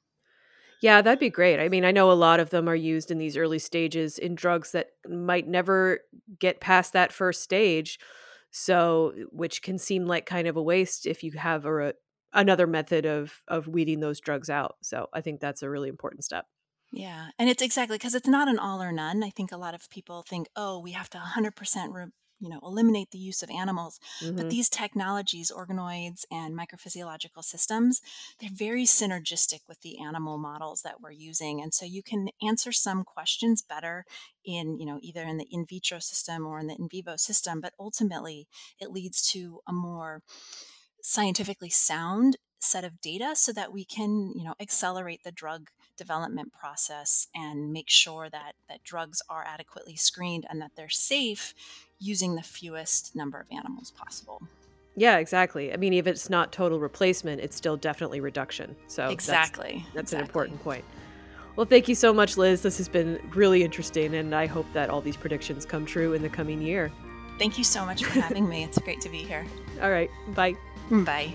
Yeah, 0.82 1.00
that'd 1.00 1.20
be 1.20 1.30
great. 1.30 1.60
I 1.60 1.68
mean, 1.68 1.84
I 1.84 1.92
know 1.92 2.10
a 2.10 2.14
lot 2.14 2.40
of 2.40 2.50
them 2.50 2.68
are 2.68 2.74
used 2.74 3.12
in 3.12 3.18
these 3.18 3.36
early 3.36 3.60
stages 3.60 4.18
in 4.18 4.34
drugs 4.34 4.72
that 4.72 4.88
might 5.08 5.46
never 5.46 6.00
get 6.40 6.58
past 6.58 6.92
that 6.92 7.12
first 7.12 7.42
stage. 7.42 8.00
So, 8.50 9.12
eh, 9.16 9.22
which 9.30 9.62
can 9.62 9.78
seem 9.78 10.06
like 10.06 10.26
kind 10.26 10.48
of 10.48 10.56
a 10.56 10.62
waste 10.62 11.06
if 11.06 11.22
you 11.22 11.30
have 11.32 11.66
a, 11.66 11.94
another 12.32 12.66
method 12.66 13.06
of 13.06 13.44
of 13.46 13.68
weeding 13.68 14.00
those 14.00 14.18
drugs 14.18 14.50
out. 14.50 14.78
So, 14.82 15.08
I 15.12 15.20
think 15.20 15.38
that's 15.38 15.62
a 15.62 15.70
really 15.70 15.88
important 15.88 16.24
step. 16.24 16.46
Yeah. 16.92 17.28
And 17.38 17.48
it's 17.48 17.62
exactly 17.62 17.96
because 17.96 18.14
it's 18.14 18.28
not 18.28 18.48
an 18.48 18.58
all 18.58 18.82
or 18.82 18.92
none. 18.92 19.22
I 19.22 19.30
think 19.30 19.52
a 19.52 19.56
lot 19.56 19.74
of 19.74 19.88
people 19.90 20.22
think, 20.22 20.48
oh, 20.56 20.80
we 20.80 20.92
have 20.92 21.10
to 21.10 21.18
100% 21.18 21.92
re- 21.92 22.06
you 22.40 22.48
know 22.48 22.58
eliminate 22.62 23.10
the 23.10 23.18
use 23.18 23.42
of 23.42 23.50
animals 23.50 24.00
mm-hmm. 24.22 24.36
but 24.36 24.50
these 24.50 24.68
technologies 24.68 25.52
organoids 25.54 26.24
and 26.30 26.58
microphysiological 26.58 27.44
systems 27.44 28.00
they're 28.40 28.50
very 28.50 28.84
synergistic 28.84 29.60
with 29.68 29.80
the 29.82 29.98
animal 30.00 30.38
models 30.38 30.82
that 30.82 31.00
we're 31.00 31.10
using 31.10 31.60
and 31.60 31.74
so 31.74 31.84
you 31.84 32.02
can 32.02 32.30
answer 32.42 32.72
some 32.72 33.04
questions 33.04 33.62
better 33.62 34.04
in 34.44 34.78
you 34.78 34.86
know 34.86 34.98
either 35.02 35.22
in 35.22 35.36
the 35.36 35.46
in 35.50 35.66
vitro 35.66 35.98
system 35.98 36.46
or 36.46 36.58
in 36.58 36.66
the 36.66 36.76
in 36.76 36.88
vivo 36.88 37.16
system 37.16 37.60
but 37.60 37.74
ultimately 37.78 38.48
it 38.80 38.90
leads 38.90 39.22
to 39.22 39.60
a 39.68 39.72
more 39.72 40.22
scientifically 41.02 41.70
sound 41.70 42.36
set 42.60 42.84
of 42.84 43.00
data 43.00 43.32
so 43.34 43.52
that 43.52 43.72
we 43.72 43.84
can 43.84 44.32
you 44.34 44.44
know 44.44 44.54
accelerate 44.60 45.24
the 45.24 45.32
drug 45.32 45.70
development 45.96 46.52
process 46.52 47.26
and 47.34 47.72
make 47.72 47.90
sure 47.90 48.28
that 48.30 48.52
that 48.68 48.82
drugs 48.84 49.22
are 49.28 49.44
adequately 49.44 49.96
screened 49.96 50.46
and 50.48 50.60
that 50.60 50.70
they're 50.76 50.88
safe 50.88 51.54
using 51.98 52.36
the 52.36 52.42
fewest 52.42 53.14
number 53.16 53.40
of 53.40 53.46
animals 53.50 53.90
possible. 53.90 54.42
Yeah 54.96 55.18
exactly. 55.18 55.72
I 55.72 55.76
mean 55.76 55.94
if 55.94 56.06
it's 56.06 56.30
not 56.30 56.52
total 56.52 56.78
replacement 56.78 57.40
it's 57.40 57.56
still 57.56 57.76
definitely 57.76 58.20
reduction. 58.20 58.76
So 58.86 59.08
exactly. 59.08 59.84
that's, 59.94 59.94
that's 59.94 60.12
exactly. 60.12 60.18
an 60.18 60.24
important 60.24 60.62
point. 60.62 60.84
Well 61.56 61.66
thank 61.66 61.88
you 61.88 61.94
so 61.94 62.12
much 62.12 62.36
liz. 62.36 62.62
This 62.62 62.76
has 62.78 62.88
been 62.88 63.18
really 63.34 63.62
interesting 63.62 64.14
and 64.14 64.34
i 64.34 64.46
hope 64.46 64.66
that 64.74 64.90
all 64.90 65.00
these 65.00 65.16
predictions 65.16 65.64
come 65.64 65.86
true 65.86 66.12
in 66.12 66.22
the 66.22 66.28
coming 66.28 66.60
year. 66.60 66.92
Thank 67.38 67.56
you 67.56 67.64
so 67.64 67.86
much 67.86 68.04
for 68.04 68.20
having 68.20 68.46
me. 68.46 68.64
It's 68.64 68.78
great 68.78 69.00
to 69.00 69.08
be 69.08 69.22
here. 69.22 69.46
All 69.82 69.90
right. 69.90 70.10
Bye. 70.34 70.56
Bye 70.90 71.32